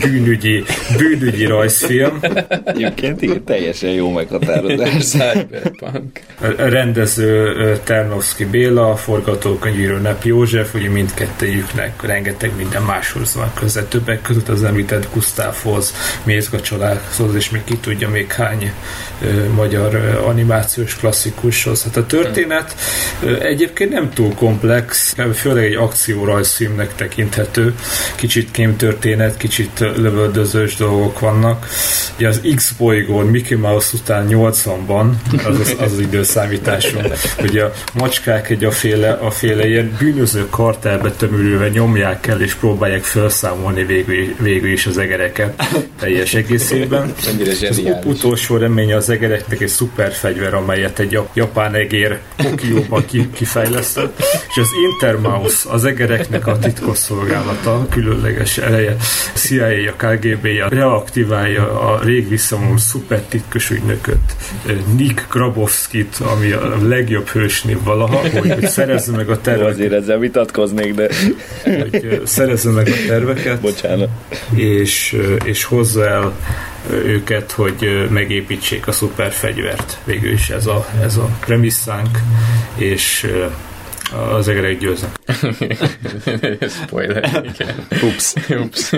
bűnügyi, 0.00 0.64
bűnügyi 0.96 1.44
rajzfilm. 1.44 2.20
Egyébként 2.64 3.22
igen, 3.22 3.44
teljesen 3.44 3.90
jó 3.90 4.10
meghatározás. 4.10 5.04
cyberpunk. 5.04 6.20
A 6.40 6.46
rendező 6.56 7.52
Ternovszki 7.84 8.44
Béla, 8.44 8.90
a 8.90 8.96
forgatókönyvíró 8.96 9.96
Nep 9.96 10.24
József, 10.24 10.74
ugye 10.74 10.88
mindkettőjüknek 10.88 12.02
rengeteg 12.02 12.56
minden 12.56 12.82
máshoz 12.82 13.34
van 13.34 13.50
köze. 13.54 13.84
Többek 13.84 14.22
között 14.22 14.48
az 14.48 14.64
említett 14.64 15.08
Gustavhoz, 15.12 15.94
Mézga 16.22 16.60
családhoz, 16.60 17.34
és 17.34 17.50
még 17.50 17.64
ki 17.64 17.76
tudja 17.76 18.08
még 18.08 18.32
hány 18.32 18.72
magyar 19.54 20.13
animációs 20.18 20.96
klasszikushoz. 20.96 21.82
Hát 21.82 21.96
a 21.96 22.06
történet 22.06 22.74
egyébként 23.40 23.90
nem 23.92 24.10
túl 24.10 24.34
komplex, 24.34 25.14
főleg 25.34 25.64
egy 25.64 25.74
akciórajzfilmnek 25.74 26.94
tekinthető. 26.94 27.74
Kicsit 28.14 28.50
kémtörténet, 28.50 29.36
kicsit 29.36 29.78
lövöldözős 29.78 30.76
dolgok 30.76 31.20
vannak. 31.20 31.66
Ugye 32.16 32.28
az 32.28 32.40
X 32.54 32.70
bolygón 32.70 33.26
Mickey 33.26 33.58
Mouse 33.58 33.90
után 33.94 34.26
80-ban, 34.30 35.10
az 35.44 35.60
az, 35.60 35.74
az, 35.78 35.92
az 35.92 35.98
időszámításunk, 35.98 37.06
hogy 37.38 37.58
a 37.58 37.72
macskák 37.94 38.50
egy 38.50 38.64
a 38.64 38.70
féle, 38.70 39.12
a 39.12 39.30
féle 39.30 39.68
ilyen 39.68 39.96
bűnöző 39.98 40.46
kartelbe 40.50 41.10
tömörülve 41.10 41.68
nyomják 41.68 42.26
el 42.26 42.40
és 42.40 42.54
próbálják 42.54 43.02
felszámolni 43.02 43.84
végül, 43.84 44.34
végül 44.38 44.72
is 44.72 44.86
az 44.86 44.98
egereket 44.98 45.68
teljes 45.98 46.34
egészében. 46.34 47.14
Az 47.68 47.82
utolsó 48.04 48.56
remény 48.56 48.92
az 48.92 49.10
egereknek 49.10 49.60
egy 49.60 49.68
szuper 49.68 50.03
fegyver, 50.12 50.54
amelyet 50.54 50.98
egy 50.98 51.18
japán 51.34 51.74
egér 51.74 52.18
Tokióban 52.36 53.04
kifejlesztett, 53.34 54.18
és 54.48 54.56
az 54.56 54.68
Intermouse, 54.90 55.70
az 55.70 55.84
egereknek 55.84 56.46
a 56.46 56.58
titkosszolgálata, 56.58 57.86
különleges 57.90 58.58
eleje, 58.58 58.96
CIA, 59.34 59.66
a 59.66 60.06
KGB 60.06 60.46
-ja, 60.46 60.68
reaktiválja 60.68 61.80
a 61.80 62.00
rég 62.04 62.28
visszamúlt 62.28 62.78
szuper 62.78 63.20
titkos 63.20 63.70
ügynököt, 63.70 64.36
Nick 64.96 65.26
Grabowskit, 65.30 66.16
ami 66.16 66.50
a 66.50 66.76
legjobb 66.82 67.28
hősnév 67.28 67.82
valaha, 67.82 68.16
hogy, 68.16 68.52
hogy 68.52 68.68
szerezze 68.68 69.12
meg 69.12 69.30
a 69.30 69.40
terveket. 69.40 69.72
Azért 69.72 69.92
ezzel 69.92 70.18
vitatkoznék, 70.18 70.94
de... 70.94 71.08
Hogy 71.62 72.22
szerezze 72.24 72.70
meg 72.70 72.88
a 72.88 73.06
terveket. 73.06 73.60
Bocsánat. 73.60 74.08
És, 74.54 75.16
és 75.44 75.64
hozza 75.64 76.06
el 76.06 76.32
őket, 76.90 77.52
hogy 77.52 78.06
megépítsék 78.10 78.86
a 78.86 78.92
szuperfegyvert. 78.92 79.98
Végül 80.04 80.32
is 80.32 80.50
ez 80.50 80.66
a, 80.66 80.86
ez 81.00 81.16
a 81.16 81.28
premisszánk, 81.40 82.18
és 82.74 83.26
az 84.12 84.48
egerek 84.48 84.78
győznek. 84.78 85.10
Spoiler, 86.82 87.52
igen. 87.54 87.74
Ups. 88.02 88.34
Ups. 88.48 88.92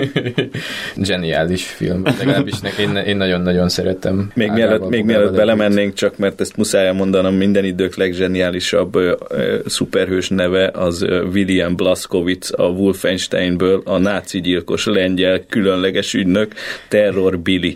Geniális 0.95 1.63
film. 1.63 2.03
Legalábbis 2.17 2.55
én, 2.79 2.95
én 2.95 3.17
nagyon-nagyon 3.17 3.69
szeretem. 3.69 4.31
Még 4.33 4.51
mielőtt, 4.51 4.89
még 4.89 5.05
mielőtt 5.05 5.35
belemennénk, 5.35 5.93
csak 5.93 6.17
mert 6.17 6.41
ezt 6.41 6.57
muszáj 6.57 6.93
mondanom, 6.93 7.35
minden 7.35 7.65
idők 7.65 7.95
legzseniálisabb 7.95 8.95
uh, 8.95 9.11
szuperhős 9.65 10.29
neve 10.29 10.71
az 10.73 11.01
William 11.33 11.75
Blaskowitz 11.75 12.53
a 12.57 12.63
Wolfensteinből, 12.63 13.81
a 13.85 13.97
náci 13.97 14.41
gyilkos 14.41 14.85
lengyel 14.85 15.45
különleges 15.49 16.13
ügynök, 16.13 16.53
Terror 16.87 17.39
Billy. 17.39 17.75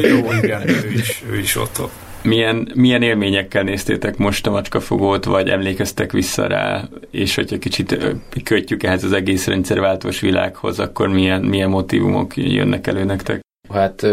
Jó, 0.00 0.32
igen, 0.42 0.68
ő 0.68 0.90
is, 0.94 1.22
ő 1.30 1.38
is 1.38 1.56
ott. 1.56 1.80
Milyen, 2.22 2.72
milyen 2.74 3.02
élményekkel 3.02 3.62
néztétek 3.62 4.16
most 4.16 4.46
a 4.46 4.50
macskafogót, 4.50 5.24
vagy 5.24 5.48
emlékeztek 5.48 6.12
vissza 6.12 6.46
rá, 6.46 6.88
és 7.10 7.34
hogyha 7.34 7.58
kicsit 7.58 8.16
kötjük 8.44 8.82
ehhez 8.82 9.04
az 9.04 9.12
egész 9.12 9.46
rendszerváltós 9.46 10.20
világhoz, 10.20 10.78
akkor 10.78 11.08
milyen, 11.08 11.42
milyen 11.42 11.68
motivumok 11.68 12.36
jönnek 12.36 12.86
elő 12.86 13.04
nektek? 13.04 13.40
Hát 13.72 14.06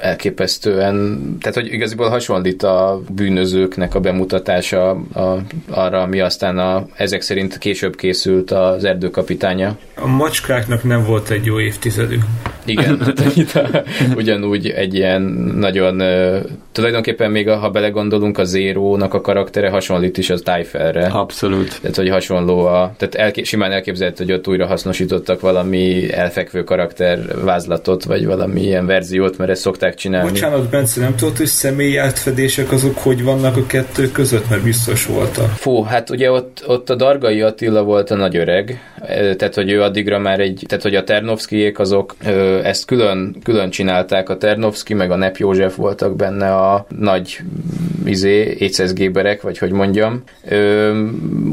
elképesztően, 0.00 1.20
tehát 1.40 1.56
hogy 1.56 1.72
igaziból 1.72 2.08
hasonlít 2.08 2.62
a 2.62 3.00
bűnözőknek 3.10 3.94
a 3.94 4.00
bemutatása 4.00 4.90
a, 4.90 5.42
arra, 5.68 6.00
ami 6.02 6.20
aztán 6.20 6.58
a, 6.58 6.86
ezek 6.94 7.20
szerint 7.20 7.58
később 7.58 7.96
készült 7.96 8.50
az 8.50 8.84
erdőkapitánya. 8.84 9.76
A 9.94 10.06
macskáknak 10.06 10.82
nem 10.82 11.04
volt 11.04 11.30
egy 11.30 11.44
jó 11.44 11.60
évtizedük. 11.60 12.22
Igen, 12.64 12.98
tehát 13.52 13.88
ugyanúgy 14.16 14.68
egy 14.68 14.94
ilyen 14.94 15.22
nagyon, 15.56 16.02
tulajdonképpen 16.72 17.30
még 17.30 17.48
ha 17.48 17.70
belegondolunk, 17.70 18.38
a 18.38 18.44
Zérónak 18.44 19.14
a 19.14 19.20
karaktere 19.20 19.68
hasonlít 19.68 20.18
is 20.18 20.30
az 20.30 20.42
Tyfelre. 20.44 21.06
Abszolút. 21.06 21.80
Tehát, 21.80 21.96
hogy 21.96 22.08
hasonló 22.08 22.66
a, 22.66 22.94
tehát 22.96 23.14
elké, 23.14 23.42
simán 23.42 23.72
elképzelhető, 23.72 24.24
hogy 24.24 24.32
ott 24.32 24.48
újra 24.48 24.66
hasznosítottak 24.66 25.40
valami 25.40 26.12
elfekvő 26.12 26.64
karakter 26.64 27.18
vázlatot, 27.44 28.04
vagy 28.04 28.26
valami 28.26 28.60
ilyen 28.60 28.86
verziót, 28.86 29.38
mert 29.38 29.50
ezt 29.50 29.60
szokták 29.60 29.94
csinálni. 29.94 30.28
Bocsánat, 30.28 30.70
Bence, 30.70 31.00
nem 31.00 31.14
tudod, 31.14 31.36
hogy 31.36 31.46
személyi 31.46 31.96
átfedések 31.96 32.72
azok 32.72 32.98
hogy 32.98 33.24
vannak 33.24 33.56
a 33.56 33.66
kettő 33.66 34.10
között, 34.10 34.48
mert 34.50 34.62
biztos 34.62 35.06
voltak. 35.06 35.50
Fú, 35.50 35.82
hát 35.82 36.10
ugye 36.10 36.30
ott, 36.30 36.62
ott 36.66 36.90
a 36.90 36.94
Dargai 36.94 37.42
Attila 37.42 37.82
volt 37.82 38.10
a 38.10 38.14
nagy 38.14 38.36
öreg, 38.36 38.80
tehát 39.36 39.54
hogy 39.54 39.70
ő 39.70 39.82
addigra 39.82 40.18
már 40.18 40.40
egy, 40.40 40.64
tehát 40.66 40.84
hogy 40.84 40.94
a 40.94 41.04
Ternovszkijék 41.04 41.78
azok 41.78 42.14
ezt 42.62 42.84
külön, 42.84 43.36
külön 43.44 43.70
csinálták, 43.70 44.28
a 44.28 44.36
Ternovszki 44.36 44.94
meg 44.94 45.10
a 45.10 45.16
Nep 45.16 45.36
József 45.36 45.76
voltak 45.76 46.16
benne 46.16 46.54
a 46.58 46.86
nagy 46.98 47.38
izé, 48.04 48.56
écezgéberek, 48.58 49.42
vagy 49.42 49.58
hogy 49.58 49.70
mondjam. 49.70 50.22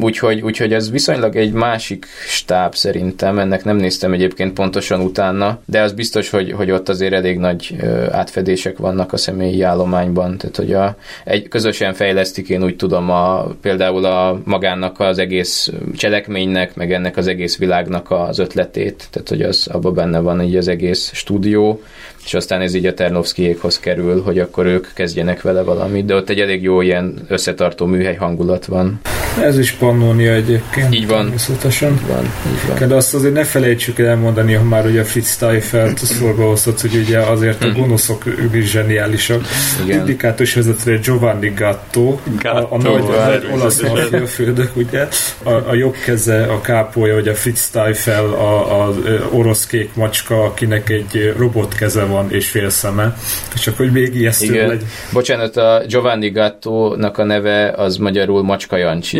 Úgyhogy, 0.01 0.41
úgyhogy 0.41 0.73
ez 0.73 0.91
viszonylag 0.91 1.35
egy 1.35 1.51
másik 1.51 2.05
stáb 2.27 2.75
szerintem, 2.75 3.39
ennek 3.39 3.63
nem 3.63 3.75
néztem 3.75 4.13
egyébként 4.13 4.53
pontosan 4.53 5.01
utána, 5.01 5.59
de 5.65 5.81
az 5.81 5.91
biztos, 5.91 6.29
hogy, 6.29 6.51
hogy 6.51 6.71
ott 6.71 6.89
azért 6.89 7.13
elég 7.13 7.37
nagy 7.37 7.75
átfedések 8.11 8.77
vannak 8.77 9.13
a 9.13 9.17
személyi 9.17 9.61
állományban, 9.61 10.37
tehát 10.37 10.55
hogy 10.55 10.73
a, 10.73 10.95
egy, 11.23 11.47
közösen 11.47 11.93
fejlesztik, 11.93 12.49
én 12.49 12.63
úgy 12.63 12.75
tudom, 12.75 13.09
a, 13.09 13.43
például 13.61 14.05
a 14.05 14.41
magának 14.43 14.99
az 14.99 15.17
egész 15.17 15.71
cselekménynek, 15.95 16.75
meg 16.75 16.91
ennek 16.91 17.17
az 17.17 17.27
egész 17.27 17.57
világnak 17.57 18.11
az 18.11 18.39
ötletét, 18.39 19.07
tehát 19.09 19.29
hogy 19.29 19.41
az 19.41 19.67
abban 19.71 19.93
benne 19.93 20.19
van 20.19 20.41
így 20.41 20.55
az 20.55 20.67
egész 20.67 21.11
stúdió, 21.13 21.81
és 22.25 22.33
aztán 22.33 22.61
ez 22.61 22.73
így 22.73 22.85
a 22.85 22.93
Ternovszkijékhoz 22.93 23.79
kerül, 23.79 24.21
hogy 24.21 24.39
akkor 24.39 24.65
ők 24.65 24.87
kezdjenek 24.93 25.41
vele 25.41 25.61
valamit, 25.61 26.05
de 26.05 26.15
ott 26.15 26.29
egy 26.29 26.39
elég 26.39 26.63
jó 26.63 26.81
ilyen 26.81 27.25
összetartó 27.27 27.85
műhely 27.85 28.15
hangulat 28.15 28.65
van. 28.65 28.99
Ez 29.41 29.59
is 29.59 29.71
Pannonia 29.71 30.33
egyébként. 30.33 30.93
Így 30.93 31.07
van. 31.07 31.21
Természetesen. 31.21 31.91
Így 31.91 32.07
van, 32.07 32.23
így 32.23 32.79
van. 32.79 32.87
De 32.87 32.95
azt 32.95 33.13
azért 33.13 33.33
ne 33.33 33.43
felejtsük 33.43 33.99
el 33.99 34.07
elmondani, 34.07 34.53
ha 34.53 34.63
már 34.63 34.85
ugye 34.85 35.03
Fritz 35.03 35.29
Steifelt 35.29 35.97
szorba 35.97 36.47
hozott, 36.47 36.81
hogy 36.81 36.95
ugye 36.95 37.19
azért 37.19 37.63
a 37.63 37.71
gonoszok 37.71 38.23
is 38.53 38.69
zseniálisak. 38.69 39.45
Igen. 39.83 39.99
Indikátus 39.99 40.53
vezetője 40.53 40.97
Giovanni 40.97 41.53
Gatto, 41.55 42.19
Gatto, 42.41 42.57
a, 42.57 42.67
a 42.69 42.77
nagy, 42.77 43.03
nagy 43.03 43.47
olasz 43.53 43.81
mafia 43.81 44.27
fődök, 44.27 44.75
ugye, 44.75 45.07
a, 45.43 45.49
a 45.49 45.73
jobb 45.73 45.95
keze, 46.05 46.43
a 46.43 46.89
hogy 46.91 47.27
a 47.27 47.35
Fritz 47.35 47.61
Steifel, 47.61 48.25
a, 48.25 48.83
a 48.83 48.93
orosz 49.31 49.65
kék 49.65 49.95
macska, 49.95 50.43
akinek 50.43 50.89
egy 50.89 51.33
robot 51.37 51.75
keze 51.75 52.03
van 52.05 52.14
és 52.29 52.49
fél 52.49 52.69
szeme, 52.69 53.17
csak 53.55 53.77
hogy 53.77 53.91
még 53.91 54.15
ijesztő 54.15 54.45
Igen. 54.45 54.67
legyen. 54.67 54.87
Bocsánat, 55.11 55.57
a 55.57 55.83
Giovanni 55.87 56.29
Gatto-nak 56.29 57.17
a 57.17 57.23
neve 57.23 57.71
az 57.71 57.97
magyarul 57.97 58.43
Macska 58.43 58.77
Jancsi. 58.77 59.19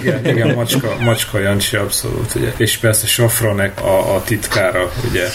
Igen, 0.00 0.26
igen, 0.26 0.54
macska, 0.54 0.96
macska 1.00 1.38
Jancsi 1.38 1.76
abszolút, 1.76 2.34
ugye. 2.34 2.52
És 2.56 2.76
persze 2.76 3.06
Safronek 3.06 3.80
a, 3.80 4.14
a 4.14 4.22
titkára, 4.24 4.92
ugye. 5.10 5.26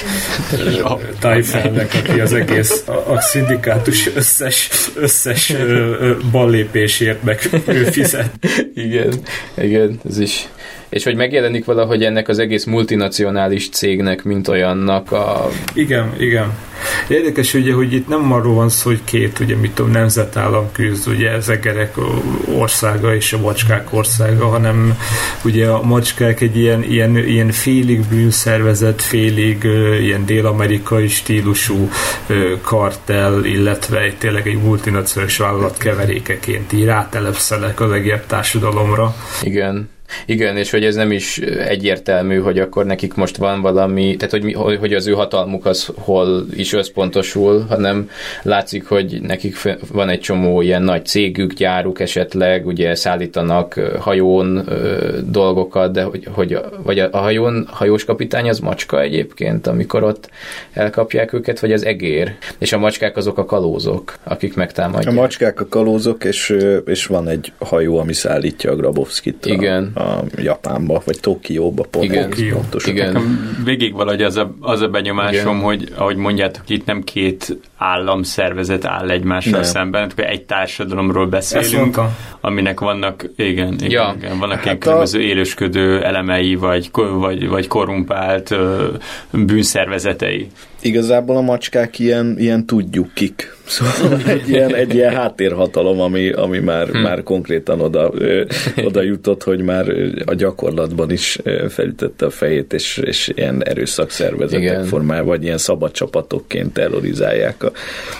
Tájfelnek, 1.19 1.93
aki 2.03 2.19
az 2.19 2.33
egész, 2.33 2.83
a, 2.87 3.11
a 3.11 3.21
szindikátus 3.21 4.15
összes, 4.15 4.69
összes 4.95 5.49
ö, 5.49 5.63
ö, 5.99 6.15
ballépésért 6.31 7.23
meg 7.23 7.49
ő 7.67 7.83
fizet. 7.83 8.31
igen, 8.73 9.13
igen, 9.57 9.99
ez 10.09 10.19
is. 10.19 10.47
És 10.89 11.03
hogy 11.03 11.15
megjelenik 11.15 11.65
valahogy 11.65 12.03
ennek 12.03 12.27
az 12.27 12.39
egész 12.39 12.65
multinacionális 12.65 13.69
cégnek, 13.69 14.23
mint 14.23 14.47
olyannak 14.47 15.11
a... 15.11 15.49
Igen, 15.73 16.13
igen. 16.17 16.53
Érdekes 17.07 17.53
ugye, 17.53 17.73
hogy 17.73 17.93
itt 17.93 18.07
nem 18.07 18.31
arról 18.31 18.53
van 18.53 18.69
szó, 18.69 18.89
hogy 18.89 19.03
két, 19.03 19.39
ugye, 19.39 19.55
mit 19.55 19.71
tudom, 19.71 19.91
nemzetállam 19.91 20.71
küzd, 20.71 21.07
ugye 21.07 21.29
ez 21.29 21.49
egerek 21.49 21.95
országa 22.57 23.15
és 23.15 23.33
a 23.33 23.37
macskák 23.37 23.93
országa, 23.93 24.47
hanem 24.47 24.97
ugye 25.43 25.67
a 25.67 25.81
macskák 25.81 26.41
egy 26.41 26.57
ilyen, 26.57 26.83
ilyen, 26.83 27.17
ilyen 27.17 27.51
félig 27.51 28.01
bűnszervezet, 28.09 29.01
félig 29.01 29.63
ilyen 30.01 30.25
dél-amerikai 30.25 31.07
stílusú 31.07 31.89
ö, 32.27 32.53
kartel, 32.61 33.45
illetve 33.45 33.99
egy 33.99 34.17
tényleg 34.17 34.47
egy 34.47 34.61
multinacionális 34.61 35.37
vállalat 35.37 35.77
keverékeként 35.77 36.73
így 36.73 36.85
rátelepszelek 36.85 37.79
az 37.81 37.91
egész 37.91 38.15
társadalomra. 38.27 39.15
Igen. 39.41 39.89
Igen, 40.25 40.57
és 40.57 40.71
hogy 40.71 40.85
ez 40.85 40.95
nem 40.95 41.11
is 41.11 41.37
egyértelmű, 41.67 42.37
hogy 42.37 42.59
akkor 42.59 42.85
nekik 42.85 43.13
most 43.13 43.37
van 43.37 43.61
valami, 43.61 44.15
tehát 44.15 44.31
hogy, 44.31 44.43
mi, 44.43 44.53
hogy 44.53 44.93
az 44.93 45.07
ő 45.07 45.11
hatalmuk 45.11 45.65
az 45.65 45.89
hol 45.95 46.45
is 46.55 46.73
összpontosul, 46.73 47.65
hanem 47.69 48.09
látszik, 48.41 48.85
hogy 48.87 49.21
nekik 49.21 49.55
van 49.91 50.09
egy 50.09 50.19
csomó 50.19 50.61
ilyen 50.61 50.81
nagy 50.81 51.05
cégük, 51.05 51.53
gyáruk 51.53 51.99
esetleg, 51.99 52.65
ugye 52.67 52.95
szállítanak 52.95 53.73
hajón 53.99 54.69
dolgokat, 55.25 55.91
de 55.91 56.03
hogy, 56.03 56.27
hogy 56.31 56.59
vagy 56.83 56.99
a 56.99 57.17
hajón, 57.17 57.67
hajós 57.71 58.05
kapitány 58.05 58.49
az 58.49 58.59
macska 58.59 59.01
egyébként, 59.01 59.67
amikor 59.67 60.03
ott 60.03 60.29
elkapják 60.73 61.33
őket, 61.33 61.59
vagy 61.59 61.71
az 61.71 61.85
egér, 61.85 62.35
és 62.57 62.73
a 62.73 62.77
macskák 62.77 63.17
azok 63.17 63.37
a 63.37 63.45
kalózok, 63.45 64.17
akik 64.23 64.55
megtámadják. 64.55 65.15
A 65.15 65.19
macskák 65.21 65.59
a 65.59 65.67
kalózok, 65.67 66.23
és, 66.23 66.57
és 66.85 67.05
van 67.05 67.27
egy 67.27 67.51
hajó, 67.59 67.99
ami 67.99 68.13
szállítja 68.13 68.71
a 68.71 68.75
Grabowskit. 68.75 69.45
Igen. 69.45 69.91
A, 69.97 70.01
a 70.01 70.23
Japánba, 70.41 71.01
vagy 71.05 71.19
Tokióba 71.19 71.83
pont. 71.91 72.05
Igen. 72.05 72.29
Pontosan. 72.53 72.93
Igen. 72.93 73.39
Végig 73.63 73.93
valahogy 73.93 74.21
az 74.23 74.37
a, 74.37 74.53
az 74.59 74.81
a 74.81 74.87
benyomásom, 74.87 75.55
Igen. 75.55 75.65
hogy 75.65 75.91
ahogy 75.95 76.15
mondjátok, 76.15 76.69
itt 76.69 76.85
nem 76.85 77.03
két 77.03 77.57
államszervezet 77.77 78.85
áll 78.85 79.09
egymással 79.09 79.51
Nem. 79.51 79.63
szemben, 79.63 80.09
akkor 80.09 80.23
egy 80.25 80.43
társadalomról 80.45 81.25
beszélünk, 81.27 81.99
aminek 82.41 82.79
vannak, 82.79 83.25
igen, 83.35 83.73
igen, 83.73 83.89
Ja. 83.89 84.15
igen 84.17 84.39
vannak 84.39 84.63
ilyen 84.63 84.67
Hát 84.67 84.75
a- 84.75 84.79
különböző 84.79 85.21
élősködő 85.21 86.03
elemei, 86.03 86.55
vagy, 86.55 86.89
vagy, 86.93 87.47
vagy 87.47 87.67
korrumpált 87.67 88.55
bűnszervezetei. 89.31 90.47
Igazából 90.87 91.37
a 91.37 91.41
macskák 91.41 91.99
ilyen, 91.99 92.35
ilyen 92.39 92.65
tudjuk 92.65 93.13
kik. 93.13 93.55
Szóval 93.67 94.21
egy 94.27 94.49
ilyen, 94.49 94.75
egy 94.75 94.93
ilyen 94.93 95.13
háttérhatalom, 95.13 96.01
ami, 96.01 96.29
ami 96.31 96.59
már, 96.59 96.87
hm. 96.87 96.97
már 96.97 97.23
konkrétan 97.23 97.81
oda, 97.81 98.11
ö, 98.13 98.43
oda 98.85 99.01
jutott, 99.01 99.43
hogy 99.43 99.61
már 99.61 99.93
a 100.25 100.33
gyakorlatban 100.33 101.11
is 101.11 101.39
felütötte 101.69 102.25
a 102.25 102.29
fejét, 102.29 102.73
és, 102.73 102.97
és 102.97 103.31
ilyen 103.35 103.63
erőszakszervezetek 103.63 104.61
Igen. 104.61 104.83
formában, 104.83 105.25
vagy 105.25 105.43
ilyen 105.43 105.57
szabad 105.57 105.91
csapatokként 105.91 106.73
terrorizálják 106.73 107.63
a, 107.63 107.71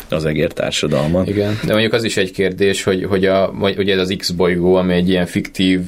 az 0.09 0.25
egér 0.25 0.51
társadalmat. 0.51 1.27
Igen, 1.27 1.59
de 1.65 1.71
mondjuk 1.71 1.93
az 1.93 2.03
is 2.03 2.17
egy 2.17 2.31
kérdés, 2.31 2.83
hogy, 2.83 3.03
hogy 3.03 3.25
a, 3.25 3.53
ugye 3.77 3.93
ez 3.93 3.99
az 3.99 4.15
X 4.17 4.29
bolygó, 4.29 4.75
ami 4.75 4.93
egy 4.93 5.09
ilyen 5.09 5.25
fiktív, 5.25 5.79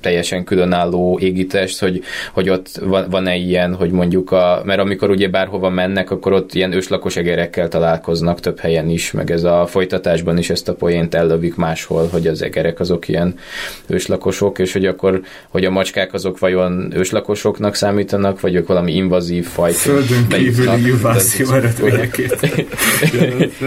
teljesen 0.00 0.44
különálló 0.44 1.18
égitest, 1.22 1.80
hogy, 1.80 2.02
hogy 2.32 2.48
ott 2.48 2.80
van-e 3.10 3.36
ilyen, 3.36 3.74
hogy 3.74 3.90
mondjuk 3.90 4.32
a, 4.32 4.62
mert 4.64 4.80
amikor 4.80 5.10
ugye 5.10 5.28
bárhova 5.28 5.70
mennek, 5.70 5.93
akkor 5.96 6.32
ott 6.32 6.54
ilyen 6.54 6.72
őslakos 6.72 7.16
egerekkel 7.16 7.68
találkoznak 7.68 8.40
több 8.40 8.58
helyen 8.58 8.88
is, 8.88 9.10
meg 9.10 9.30
ez 9.30 9.44
a 9.44 9.66
folytatásban 9.66 10.38
is 10.38 10.50
ezt 10.50 10.68
a 10.68 10.74
poént 10.74 11.14
ellövik 11.14 11.54
máshol, 11.56 12.08
hogy 12.12 12.26
az 12.26 12.42
egerek 12.42 12.80
azok 12.80 13.08
ilyen 13.08 13.38
őslakosok, 13.86 14.58
és 14.58 14.72
hogy 14.72 14.86
akkor, 14.86 15.20
hogy 15.48 15.64
a 15.64 15.70
macskák 15.70 16.12
azok 16.12 16.38
vajon 16.38 16.92
őslakosoknak 16.94 17.74
számítanak, 17.74 18.40
vagy 18.40 18.54
ők 18.54 18.66
valami 18.66 18.94
invazív 18.94 19.46
fajta. 19.46 19.78
Földön 19.78 20.26
kívüli 20.28 20.86
juvászio 20.86 21.46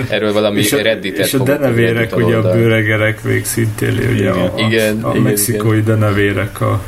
Erről 0.09 0.33
valami 0.33 0.59
és 0.59 0.73
a, 0.73 0.81
redditet 0.81 1.25
És 1.25 1.33
a 1.33 1.43
denevérek, 1.43 2.15
ugye 2.15 2.35
a 2.35 2.41
bőregerek 2.41 3.21
végszintén, 3.21 3.99
ugye 4.13 4.29
a, 4.29 4.53
igen, 4.57 5.03
a, 5.03 5.09
a 5.09 5.11
igen, 5.11 5.21
mexikói 5.21 5.77
igen. 5.77 5.99
denevérek, 5.99 6.61
a, 6.61 6.81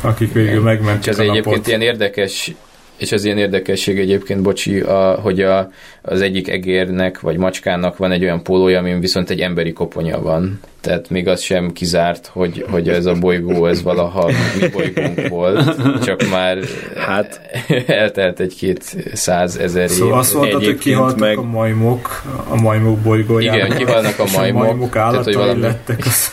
akik 0.00 0.32
végül 0.32 0.62
megmentik 0.62 1.06
ez 1.06 1.18
a 1.18 1.22
napot. 1.22 1.36
egyébként 1.36 1.66
ilyen 1.66 1.80
érdekes 1.80 2.52
és 2.98 3.12
az 3.12 3.24
ilyen 3.24 3.38
érdekesség 3.38 3.98
egyébként, 3.98 4.42
bocsi, 4.42 4.80
a, 4.80 5.18
hogy 5.22 5.40
a, 5.40 5.70
az 6.02 6.20
egyik 6.20 6.48
egérnek 6.48 7.20
vagy 7.20 7.36
macskának 7.36 7.96
van 7.96 8.12
egy 8.12 8.22
olyan 8.22 8.42
pólója, 8.42 8.78
amin 8.78 9.00
viszont 9.00 9.30
egy 9.30 9.40
emberi 9.40 9.72
koponya 9.72 10.20
van. 10.20 10.60
Tehát 10.80 11.10
még 11.10 11.28
az 11.28 11.40
sem 11.40 11.72
kizárt, 11.72 12.26
hogy, 12.26 12.64
hogy 12.70 12.88
ez 12.88 13.06
a 13.06 13.14
bolygó, 13.14 13.66
ez 13.66 13.82
valaha 13.82 14.30
mi 14.60 14.68
bolygónk 14.68 15.28
volt, 15.28 15.76
csak 16.04 16.28
már 16.30 16.58
hát 16.96 17.40
eltelt 17.86 18.40
egy-két 18.40 18.96
százezer 19.12 19.82
év. 19.82 19.88
Szóval 19.88 20.18
azt 20.18 20.34
mondtad, 20.34 20.64
hogy 20.64 20.78
kihaltak 20.78 21.18
meg... 21.18 21.38
a 21.38 21.42
majmok, 21.42 22.22
a 22.48 22.60
majmok 22.60 22.98
bolygóján. 22.98 23.54
Igen, 23.54 23.76
kihalnak 23.76 24.18
a 24.18 24.24
majmok. 24.36 24.62
a 24.62 24.66
majmok 24.66 24.96
állatai 24.96 25.32
tehát, 25.32 25.48
hogy 25.48 25.58
valami... 25.58 25.60
lettek 25.60 26.06
az, 26.06 26.32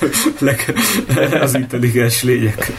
az 1.41 1.56
intelligens 1.56 2.23
lények. 2.23 2.71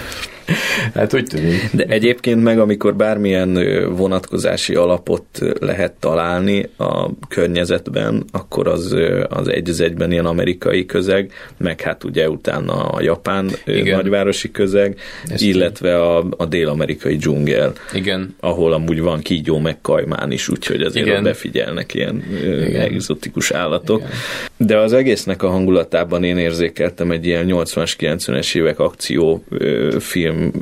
Hát 0.94 1.14
úgy 1.14 1.24
tűnik. 1.24 1.70
De 1.72 1.84
egyébként 1.84 2.42
meg, 2.42 2.58
amikor 2.58 2.96
bármilyen 2.96 3.58
vonatkozási 3.96 4.74
alapot 4.74 5.24
lehet 5.60 5.92
találni 6.00 6.68
a 6.76 7.08
környezetben, 7.28 8.24
akkor 8.32 8.68
az, 8.68 8.96
az 9.28 9.48
egy 9.48 9.68
az 9.68 9.80
egyben 9.80 10.12
ilyen 10.12 10.26
amerikai 10.26 10.86
közeg, 10.86 11.32
meg 11.56 11.80
hát 11.80 12.04
ugye 12.04 12.28
utána 12.30 12.72
a 12.72 13.02
japán 13.02 13.50
Igen. 13.64 13.96
nagyvárosi 13.96 14.50
közeg, 14.50 14.98
Ezt 15.28 15.42
illetve 15.42 16.00
a, 16.00 16.24
a 16.36 16.44
dél-amerikai 16.44 17.16
dzsungel. 17.16 17.72
Igen. 17.92 18.34
Ahol 18.40 18.72
amúgy 18.72 19.00
van 19.00 19.20
kígyó 19.20 19.58
meg 19.58 19.80
kajmán 19.80 20.30
is, 20.32 20.48
úgyhogy 20.48 20.82
azért 20.82 21.06
Igen. 21.06 21.22
befigyelnek 21.22 21.94
ilyen 21.94 22.24
Igen. 22.42 22.80
egzotikus 22.80 23.50
állatok. 23.50 23.98
Igen. 23.98 24.10
De 24.56 24.78
az 24.78 24.92
egésznek 24.92 25.42
a 25.42 25.48
hangulatában 25.48 26.24
én 26.24 26.38
érzékeltem 26.38 27.10
egy 27.10 27.26
ilyen 27.26 27.46
80-as, 27.48 27.92
90-es 27.98 28.56
évek 28.56 28.78
akciófilm 28.78 30.52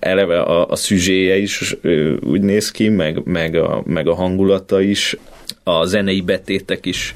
eleve 0.00 0.40
a, 0.40 0.68
a 0.68 0.76
szüzséje 0.76 1.36
is 1.36 1.76
úgy 2.20 2.40
néz 2.40 2.70
ki, 2.70 2.88
meg, 2.88 3.24
meg, 3.24 3.54
a, 3.54 3.82
meg 3.86 4.08
a 4.08 4.14
hangulata 4.14 4.80
is, 4.80 5.16
a 5.62 5.84
zenei 5.84 6.20
betétek 6.20 6.86
is 6.86 7.14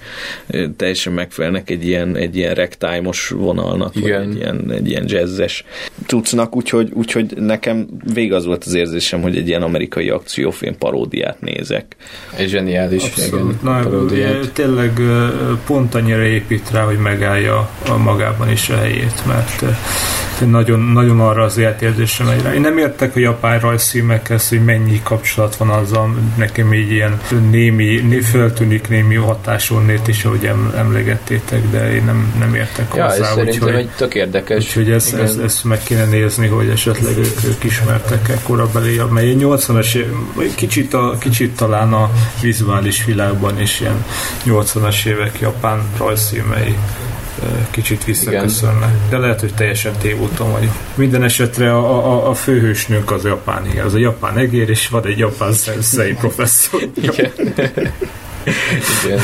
teljesen 0.77 1.13
megfelelnek 1.13 1.71
egy 1.71 1.87
ilyen, 1.87 2.17
egy 2.17 2.37
ilyen 2.37 2.55
ragtime-os 2.55 3.29
vonalnak, 3.29 3.97
Igen. 3.97 4.21
vagy 4.21 4.31
egy 4.31 4.37
ilyen, 4.37 4.71
egy 4.71 4.89
ilyen 4.89 5.05
jazzes 5.07 5.65
cuccnak, 6.07 6.57
úgyhogy, 6.57 6.91
úgyhogy 6.93 7.37
nekem 7.37 7.87
vég 8.15 8.33
az 8.33 8.45
volt 8.45 8.65
az 8.65 8.75
érzésem, 8.75 9.23
hogy 9.23 9.37
egy 9.37 9.49
ilyen 9.49 9.63
amerikai 9.63 10.09
akciófilm 10.09 10.79
paródiát 10.79 11.41
nézek. 11.41 11.97
Egy 12.37 12.49
zseniális 12.49 13.05
Abszolút. 13.05 13.63
Na, 13.63 13.81
paródiát. 13.83 14.53
Tényleg 14.53 15.01
pont 15.67 15.95
annyira 15.95 16.23
épít 16.23 16.71
rá, 16.71 16.85
hogy 16.85 16.99
megállja 16.99 17.71
a 17.89 17.97
magában 17.97 18.51
is 18.51 18.69
a 18.69 18.77
helyét, 18.77 19.27
mert 19.27 19.65
nagyon, 20.41 20.81
nagyon 20.81 21.21
arra 21.21 21.43
az 21.43 21.57
életérzésre 21.57 22.25
megy 22.25 22.43
rá. 22.43 22.55
Én 22.55 22.61
nem 22.61 22.79
értek 22.79 23.17
a 23.17 23.19
japán 23.19 23.61
rajzfilmekhez, 23.61 24.49
hogy 24.49 24.65
mennyi 24.65 25.01
kapcsolat 25.03 25.57
van 25.57 25.71
azzal, 25.71 26.15
nekem 26.37 26.75
így 26.75 26.91
ilyen 26.91 27.21
némi, 27.51 28.01
né, 28.01 28.21
föltűnik 28.21 28.89
némi 28.89 29.15
hatásonnét 29.15 30.09
is, 30.09 30.25
ahogy 30.25 30.51
emlegettétek, 30.77 31.71
de 31.71 31.95
én 31.95 32.05
nem, 32.05 32.35
nem 32.39 32.55
értek 32.55 32.95
ja, 32.95 33.05
hozzá. 33.05 33.17
Ez 33.17 33.35
szerintem 33.35 33.75
egy 33.75 33.89
tök 33.97 34.15
érdekes. 34.15 34.65
Úgyhogy 34.65 34.91
ezt, 34.91 35.15
ezt, 35.15 35.39
ezt, 35.39 35.65
meg 35.65 35.83
kéne 35.83 36.05
nézni, 36.05 36.47
hogy 36.47 36.69
esetleg 36.69 37.19
ők, 37.19 37.45
ők 37.45 37.65
ismertek-e 37.65 38.39
korabeli, 38.43 39.01
mely 39.11 39.37
80-as, 39.39 40.05
kicsit, 40.55 40.95
a, 40.95 41.17
kicsit 41.19 41.57
talán 41.57 41.93
a 41.93 42.11
vizuális 42.41 43.05
világban 43.05 43.61
is 43.61 43.81
ilyen 43.81 44.05
80-as 44.47 45.07
évek 45.07 45.41
japán 45.41 45.83
rajzfilmei 45.99 46.77
kicsit 47.71 48.05
visszaköszönne. 48.05 48.95
De 49.11 49.19
lehet, 49.19 49.41
hogy 49.41 49.55
teljesen 49.55 49.93
tévúton 49.99 50.53
vagy. 50.53 50.69
Minden 50.95 51.23
esetre 51.23 51.77
a, 51.77 52.13
a, 52.13 52.29
a 52.29 52.35
főhősnőnk 52.35 53.11
az 53.11 53.25
japán, 53.25 53.67
az 53.85 53.95
a 53.95 53.99
japán 53.99 54.37
egér, 54.37 54.69
és 54.69 54.89
van 54.89 55.07
egy 55.07 55.19
japán 55.19 55.53
szensei 55.53 56.13
professzor. 56.13 56.83
Igen. 57.03 57.33
Igen. 59.05 59.21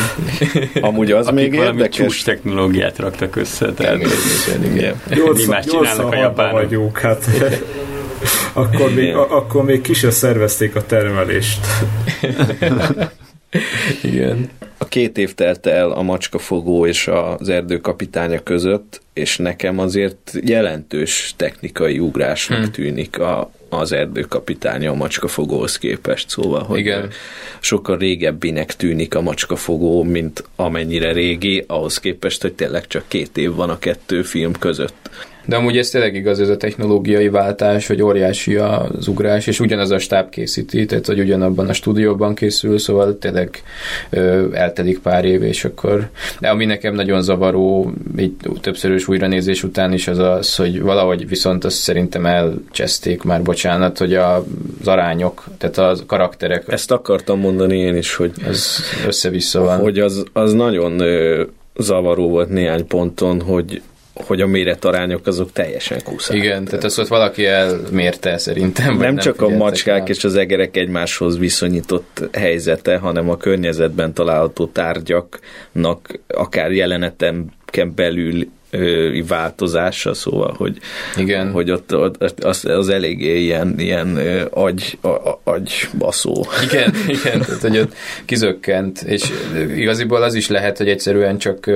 Amúgy 0.80 1.10
az 1.10 1.26
Akik 1.26 1.50
még 1.50 1.60
érdekes. 1.60 1.96
csúcs 1.96 2.24
technológiát 2.24 2.98
raktak 2.98 3.36
össze. 3.36 3.72
Tehát 3.72 3.96
igen, 3.96 4.72
igen. 4.72 4.94
Mi 5.34 5.44
más 5.46 5.64
csinálnak 5.64 6.12
a 6.12 6.16
japánok? 6.16 6.52
vagyunk, 6.52 6.98
hát 6.98 7.28
akkor 8.52 8.94
még, 8.94 9.14
a, 9.14 9.36
akkor 9.36 9.64
még 9.64 9.80
ki 9.80 9.94
szervezték 9.94 10.76
a 10.76 10.86
termelést. 10.86 11.66
Igen. 14.02 14.50
A 14.78 14.84
két 14.84 15.18
év 15.18 15.34
telt 15.34 15.66
el 15.66 15.90
a 15.90 16.02
macskafogó 16.02 16.86
és 16.86 17.08
az 17.08 17.48
erdőkapitánya 17.48 18.42
között, 18.42 19.00
és 19.12 19.36
nekem 19.36 19.78
azért 19.78 20.32
jelentős 20.44 21.34
technikai 21.36 21.98
ugrásnak 21.98 22.58
hmm. 22.58 22.70
tűnik 22.70 23.18
a, 23.18 23.50
az 23.68 23.92
erdőkapitánya 23.92 24.90
a 24.90 24.94
macskafogóhoz 24.94 25.78
képest, 25.78 26.28
szóval, 26.28 26.62
hogy 26.62 26.78
Igen. 26.78 27.10
sokkal 27.60 27.98
régebbinek 27.98 28.76
tűnik 28.76 29.14
a 29.14 29.20
macskafogó, 29.20 30.02
mint 30.02 30.44
amennyire 30.56 31.12
régi, 31.12 31.64
ahhoz 31.66 31.98
képest, 31.98 32.42
hogy 32.42 32.52
tényleg 32.52 32.86
csak 32.86 33.04
két 33.08 33.36
év 33.36 33.54
van 33.54 33.70
a 33.70 33.78
kettő 33.78 34.22
film 34.22 34.52
között. 34.52 35.10
De 35.50 35.56
amúgy 35.56 35.78
ez 35.78 35.90
tényleg 35.90 36.14
igaz, 36.14 36.40
ez 36.40 36.48
a 36.48 36.56
technológiai 36.56 37.28
váltás, 37.28 37.86
hogy 37.86 38.02
óriási 38.02 38.56
az 38.56 39.08
ugrás, 39.08 39.46
és 39.46 39.60
ugyanaz 39.60 39.90
a 39.90 39.98
stáb 39.98 40.28
készíti, 40.28 40.84
tehát 40.84 41.06
hogy 41.06 41.20
ugyanabban 41.20 41.68
a 41.68 41.72
stúdióban 41.72 42.34
készül, 42.34 42.78
szóval 42.78 43.18
tényleg 43.18 43.62
ö, 44.10 44.46
eltelik 44.52 44.98
pár 44.98 45.24
év, 45.24 45.42
és 45.42 45.64
akkor... 45.64 46.08
De 46.40 46.48
ami 46.48 46.64
nekem 46.64 46.94
nagyon 46.94 47.22
zavaró, 47.22 47.92
így 48.18 48.32
többszörös 48.60 49.08
újranézés 49.08 49.62
után 49.62 49.92
is 49.92 50.08
az 50.08 50.18
az, 50.18 50.56
hogy 50.56 50.80
valahogy 50.80 51.28
viszont 51.28 51.64
azt 51.64 51.76
szerintem 51.76 52.26
elcseszték 52.26 53.22
már, 53.22 53.42
bocsánat, 53.42 53.98
hogy 53.98 54.14
a, 54.14 54.36
az 54.80 54.88
arányok, 54.88 55.44
tehát 55.58 55.78
a 55.78 55.96
karakterek... 56.06 56.64
Ezt 56.66 56.90
akartam 56.90 57.40
mondani 57.40 57.78
én 57.78 57.96
is, 57.96 58.14
hogy... 58.14 58.32
Ez 58.46 58.78
össze-vissza 59.06 59.60
van. 59.60 59.78
Hogy 59.78 59.98
az, 59.98 60.24
az 60.32 60.52
nagyon 60.52 61.00
ö, 61.00 61.42
zavaró 61.76 62.28
volt 62.28 62.48
néhány 62.48 62.86
ponton, 62.86 63.40
hogy 63.40 63.82
hogy 64.24 64.40
a 64.40 64.46
méretarányok 64.46 65.26
azok 65.26 65.52
teljesen 65.52 66.02
kúszák. 66.04 66.36
Igen, 66.36 66.64
tehát 66.64 66.84
azt 66.84 66.98
ott 66.98 67.08
valaki 67.08 67.46
elmérte 67.46 68.38
szerintem. 68.38 68.86
Nem, 68.86 68.98
nem 68.98 69.16
csak 69.16 69.40
a 69.40 69.48
macskák 69.48 70.08
és 70.08 70.24
az 70.24 70.36
egerek 70.36 70.76
egymáshoz 70.76 71.38
viszonyított 71.38 72.28
helyzete, 72.32 72.96
hanem 72.96 73.30
a 73.30 73.36
környezetben 73.36 74.12
található 74.12 74.66
tárgyaknak 74.66 76.20
akár 76.26 76.70
jelenetem 76.72 77.44
belül 77.94 78.48
változása, 79.28 80.14
szóval, 80.14 80.54
hogy, 80.56 80.78
Igen. 81.16 81.50
hogy 81.50 81.70
ott, 81.70 81.96
ott 81.96 82.44
az, 82.44 82.64
az 82.64 82.88
eléggé 82.88 83.42
ilyen, 83.42 83.74
ilyen 83.78 84.18
agy, 84.50 84.98
agy 85.44 85.88
baszó. 85.98 86.46
Igen, 86.70 86.94
igen, 87.22 87.40
tehát 87.40 87.60
hogy 87.60 87.78
ott 87.78 87.92
kizökkent, 88.24 89.02
és 89.02 89.22
igaziból 89.76 90.22
az 90.22 90.34
is 90.34 90.48
lehet, 90.48 90.78
hogy 90.78 90.88
egyszerűen 90.88 91.38
csak 91.38 91.70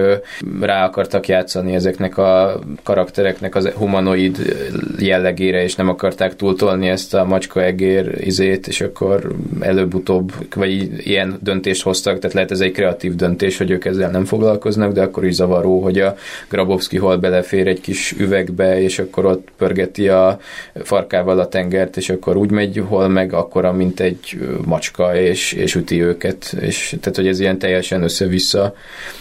rá 0.60 0.84
akartak 0.84 1.28
játszani 1.28 1.74
ezeknek 1.74 2.18
a 2.18 2.60
karaktereknek 2.82 3.54
az 3.54 3.68
humanoid 3.68 4.56
jellegére, 4.98 5.62
és 5.62 5.74
nem 5.74 5.88
akarták 5.88 6.36
túltolni 6.36 6.88
ezt 6.88 7.14
a 7.14 7.24
macska-egér 7.24 8.14
izét, 8.20 8.66
és 8.66 8.80
akkor 8.80 9.34
előbb-utóbb, 9.60 10.32
vagy 10.54 11.06
ilyen 11.06 11.38
döntést 11.42 11.82
hoztak, 11.82 12.18
tehát 12.18 12.34
lehet 12.34 12.50
ez 12.50 12.60
egy 12.60 12.72
kreatív 12.72 13.14
döntés, 13.14 13.58
hogy 13.58 13.70
ők 13.70 13.84
ezzel 13.84 14.10
nem 14.10 14.24
foglalkoznak, 14.24 14.92
de 14.92 15.02
akkor 15.02 15.24
is 15.24 15.34
zavaró, 15.34 15.80
hogy 15.80 15.98
a 15.98 16.16
Grabov 16.48 16.82
Tarkovsky 16.84 16.96
hol 16.96 17.16
belefér 17.16 17.66
egy 17.66 17.80
kis 17.80 18.14
üvegbe, 18.18 18.80
és 18.80 18.98
akkor 18.98 19.24
ott 19.24 19.48
pörgeti 19.56 20.08
a 20.08 20.38
farkával 20.82 21.38
a 21.38 21.48
tengert, 21.48 21.96
és 21.96 22.10
akkor 22.10 22.36
úgy 22.36 22.50
megy, 22.50 22.82
hol 22.88 23.08
meg 23.08 23.32
akkora, 23.32 23.72
mint 23.72 24.00
egy 24.00 24.38
macska, 24.64 25.16
és, 25.16 25.52
és 25.52 25.74
üti 25.74 26.02
őket. 26.02 26.54
És, 26.60 26.96
tehát, 27.00 27.16
hogy 27.16 27.26
ez 27.26 27.40
ilyen 27.40 27.58
teljesen 27.58 28.02
össze-vissza 28.02 28.74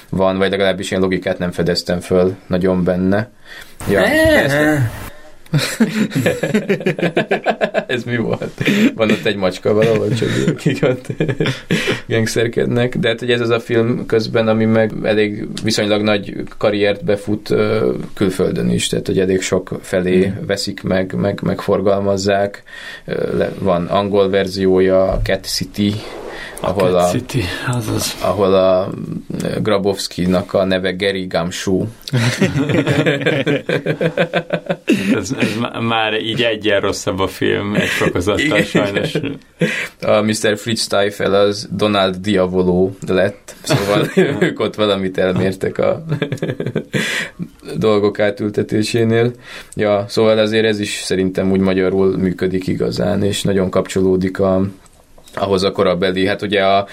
van, 0.10 0.38
vagy 0.38 0.50
legalábbis 0.50 0.90
ilyen 0.90 1.04
logikát 1.04 1.38
nem 1.38 1.52
fedeztem 1.52 2.00
föl 2.00 2.36
nagyon 2.48 2.84
benne. 2.84 3.30
Ja, 3.90 4.02
Ez 7.88 8.04
mi 8.04 8.18
volt? 8.18 8.64
Van 8.96 9.12
ott 9.12 9.26
egy 9.26 9.36
macska 9.36 9.74
valahol, 9.74 10.10
csak 10.10 10.30
akik 10.48 10.84
ott 10.84 11.08
gangsterkednek. 12.08 12.98
De 12.98 13.08
hát 13.08 13.20
hogy 13.20 13.32
ez 13.32 13.42
az 13.42 13.50
a 13.50 13.60
film 13.60 14.06
közben, 14.06 14.48
ami 14.48 14.66
meg 14.66 14.92
elég 15.04 15.48
viszonylag 15.64 16.02
nagy 16.02 16.44
karriert 16.58 17.06
befut 17.06 17.56
külföldön 18.14 18.70
is, 18.70 18.88
tehát 18.88 19.08
hogy 19.08 19.20
elég 19.20 19.42
sok 19.42 19.80
felé 19.82 20.26
hmm. 20.26 20.46
veszik 20.46 20.84
meg, 20.84 21.14
meg, 21.14 21.40
meg 21.42 21.62
forgalmazzák. 21.62 22.64
Van 23.60 23.86
angol 23.86 24.30
verziója, 24.30 25.20
Cat 25.24 25.46
City, 25.46 25.94
ahol 26.60 26.96
a, 26.96 27.10
City, 27.10 27.44
azaz. 27.68 28.16
ahol 28.22 28.54
a 28.54 28.90
Grabowski-nak 29.62 30.54
a 30.54 30.64
neve 30.64 30.92
Gary 30.92 31.26
Gumshoe. 31.26 31.86
ez, 35.16 35.36
ez 35.40 35.56
már 35.82 36.22
így 36.22 36.42
egyen 36.42 36.82
rosszabb 36.82 37.20
a 37.20 37.28
film, 37.28 37.76
egy 37.76 37.88
fokozattal 37.88 38.62
sajnos. 38.62 39.14
A 40.02 40.22
Mr. 40.22 40.58
Fritz 40.58 40.82
Steifel 40.82 41.34
az 41.34 41.70
Donald 41.72 42.16
Diavolo 42.16 42.92
lett, 43.08 43.56
szóval 43.62 44.08
ők 44.40 44.60
ott 44.60 44.76
valamit 44.76 45.18
elmértek 45.18 45.78
a 45.78 46.04
dolgok 47.78 48.20
átültetésénél. 48.20 49.32
Ja, 49.76 50.06
szóval 50.08 50.38
azért 50.38 50.66
ez 50.66 50.80
is 50.80 51.02
szerintem 51.04 51.52
úgy 51.52 51.60
magyarul 51.60 52.18
működik 52.18 52.68
igazán, 52.68 53.24
és 53.24 53.42
nagyon 53.42 53.70
kapcsolódik 53.70 54.40
a 54.40 54.62
ahhoz 55.36 55.64
a 55.64 55.72
korabeli, 55.72 56.28
hát 56.28 56.42
ugye 56.42 56.62
a 56.62 56.88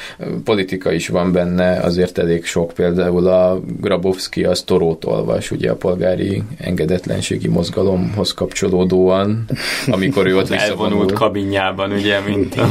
politika 0.44 0.92
is 0.92 1.08
van 1.08 1.32
benne, 1.32 1.80
azért 1.80 2.18
elég 2.18 2.44
sok, 2.44 2.72
például 2.72 3.26
a 3.26 3.60
Grabowski 3.80 4.44
az 4.44 4.62
Torót 4.62 5.04
olvas, 5.04 5.50
ugye 5.50 5.70
a 5.70 5.74
polgári 5.74 6.42
engedetlenségi 6.58 7.48
mozgalomhoz 7.48 8.34
kapcsolódóan, 8.34 9.44
amikor 9.86 10.26
ő 10.26 10.36
ott 10.36 10.48
visszavonult. 10.48 10.90
Elvonult 10.90 11.12
kabinjában, 11.12 11.92
ugye, 11.92 12.20
mint 12.20 12.54
a 12.54 12.66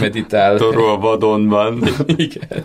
meditál. 0.00 0.56
Toró 0.56 0.86
a 0.86 0.98
vadonban. 0.98 1.82
Igen. 2.16 2.64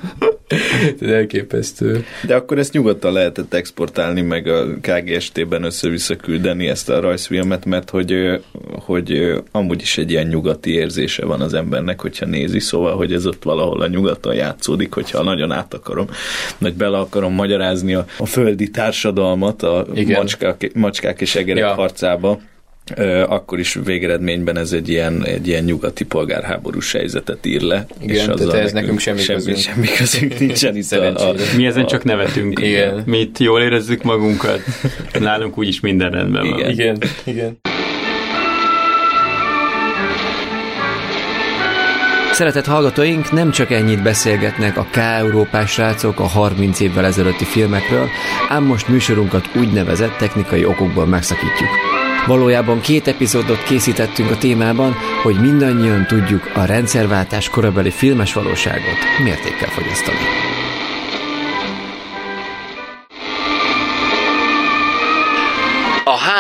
Ez 1.02 1.10
elképesztő. 1.10 2.06
De 2.26 2.36
akkor 2.36 2.58
ezt 2.58 2.74
nyugodtan 2.74 3.14
lehetett 3.14 3.54
exportálni, 3.54 4.22
meg 4.22 4.48
a 4.48 4.66
KGST-ben 4.82 5.64
össze-vissza 5.64 6.16
küldeni 6.16 6.68
ezt 6.68 6.90
a 6.90 7.00
rajzfilmet, 7.00 7.66
mert 7.66 7.90
hogy, 7.90 8.42
hogy 8.72 9.34
amúgy 9.52 9.82
is 9.82 9.98
egy 9.98 10.12
ilyen 10.12 10.28
nyugati 10.28 10.72
érzése 10.74 11.26
van 11.26 11.42
az 11.42 11.54
embernek, 11.54 12.02
hogyha 12.02 12.26
nézi, 12.26 12.60
szóval, 12.60 12.96
hogy 12.96 13.14
ez 13.14 13.26
ott 13.26 13.44
valahol 13.44 13.82
a 13.82 13.88
nyugaton 13.88 14.34
játszódik, 14.36 14.94
hogyha 14.94 15.24
nagyon 15.24 15.52
át 15.52 15.74
akarom, 15.74 16.08
vagy 16.58 16.74
bele 16.74 16.98
akarom 16.98 17.34
magyarázni 17.34 17.94
a, 17.94 18.06
a 18.18 18.26
földi 18.26 18.70
társadalmat 18.70 19.64
a 19.64 19.86
macskák, 20.08 20.72
macskák 20.74 21.22
és 21.22 21.36
egerek 21.36 21.64
ja. 21.64 21.74
harcába, 21.74 22.40
akkor 23.28 23.60
is 23.60 23.78
végeredményben 23.84 24.58
ez 24.58 24.72
egy 24.72 24.90
ilyen, 24.90 25.26
egy 25.26 25.48
ilyen 25.48 25.64
nyugati 25.64 26.06
polgárháborús 26.06 26.92
helyzetet 26.92 27.46
ír 27.46 27.62
le. 27.62 27.86
Igen, 28.02 28.16
és 28.16 28.24
tehát 28.24 28.54
ez 28.54 28.72
nekünk 28.72 29.00
semmi, 29.00 29.20
semmi 29.20 29.38
közünk. 29.38 29.58
Semmi 29.58 29.88
közünk 29.88 30.40
nincsen, 30.40 30.76
itt 30.76 30.92
a, 30.92 31.30
a, 31.30 31.34
Mi 31.56 31.66
ezen 31.66 31.84
a, 31.84 31.88
csak 31.88 32.04
nevetünk. 32.04 32.60
Igen. 32.60 33.04
Mi 33.06 33.20
itt 33.20 33.38
jól 33.38 33.62
érezzük 33.62 34.04
magunkat. 34.04 34.62
Nálunk 35.20 35.58
úgyis 35.58 35.80
minden 35.80 36.12
rendben 36.12 36.46
igen. 36.46 36.60
van. 36.60 36.70
Igen, 36.70 36.98
igen. 37.24 37.60
Szeretett 42.40 42.66
hallgatóink, 42.66 43.32
nem 43.32 43.52
csak 43.52 43.72
ennyit 43.72 44.04
beszélgetnek 44.04 44.78
a 44.78 44.88
K-Európás 44.92 45.72
srácok 45.72 46.20
a 46.20 46.28
30 46.28 46.80
évvel 46.80 47.06
ezelőtti 47.06 47.46
filmekről, 47.46 48.08
ám 48.50 48.64
most 48.64 48.88
műsorunkat 48.88 49.50
úgynevezett 49.56 50.18
technikai 50.18 50.66
okokból 50.66 51.06
megszakítjuk. 51.06 51.89
Valójában 52.30 52.82
két 52.82 53.08
epizódot 53.08 53.64
készítettünk 53.64 54.32
a 54.32 54.38
témában, 54.38 54.96
hogy 55.24 55.40
mindannyian 55.40 56.06
tudjuk 56.06 56.52
a 56.56 56.66
rendszerváltás 56.66 57.50
korabeli 57.50 57.92
filmes 57.92 58.34
valóságot 58.34 58.98
mértékkel 59.24 59.70
fogyasztani. 59.70 60.49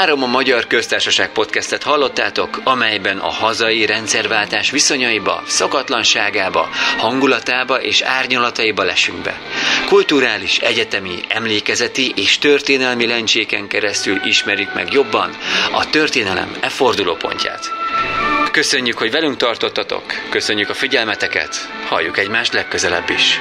Három 0.10 0.24
a 0.24 0.28
Magyar 0.38 0.68
Köztársaság 0.68 1.32
podcastet 1.32 1.84
hallottátok, 1.84 2.62
amelyben 2.64 3.18
a 3.18 3.30
hazai 3.30 3.86
rendszerváltás 3.86 4.72
viszonyaiba, 4.72 5.43
szokatlanságába, 5.45 6.70
hangulatába 6.97 7.82
és 7.82 8.01
árnyalataiba 8.01 8.84
lesünk 8.84 9.22
be. 9.22 9.41
Kulturális, 9.86 10.57
egyetemi, 10.57 11.20
emlékezeti 11.28 12.14
és 12.16 12.38
történelmi 12.38 13.07
lencséken 13.07 13.68
keresztül 13.68 14.20
ismerik 14.24 14.74
meg 14.74 14.93
jobban 14.93 15.30
a 15.72 15.89
történelem 15.89 16.57
e 16.62 16.70
fordulópontját. 16.70 17.72
Köszönjük, 18.51 18.97
hogy 18.97 19.12
velünk 19.12 19.38
tartottatok, 19.38 20.03
köszönjük 20.30 20.70
a 20.70 20.74
figyelmeteket, 20.74 21.70
halljuk 21.88 22.18
egymást 22.18 22.53
legközelebb 22.53 23.10
is. 23.10 23.39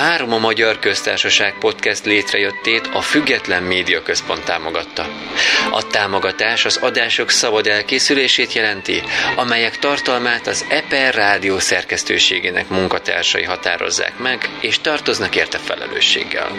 Három 0.00 0.32
a 0.32 0.38
Magyar 0.38 0.78
Köztársaság 0.78 1.54
podcast 1.58 2.04
létrejöttét 2.04 2.86
a 2.92 3.00
Független 3.00 3.62
Média 3.62 4.02
Központ 4.02 4.44
támogatta. 4.44 5.06
A 5.70 5.86
támogatás 5.86 6.64
az 6.64 6.76
adások 6.76 7.30
szabad 7.30 7.66
elkészülését 7.66 8.52
jelenti, 8.52 9.02
amelyek 9.36 9.78
tartalmát 9.78 10.46
az 10.46 10.64
EPER 10.68 11.14
rádió 11.14 11.58
szerkesztőségének 11.58 12.68
munkatársai 12.68 13.44
határozzák 13.44 14.18
meg, 14.18 14.48
és 14.60 14.78
tartoznak 14.78 15.36
érte 15.36 15.58
felelősséggel. 15.58 16.50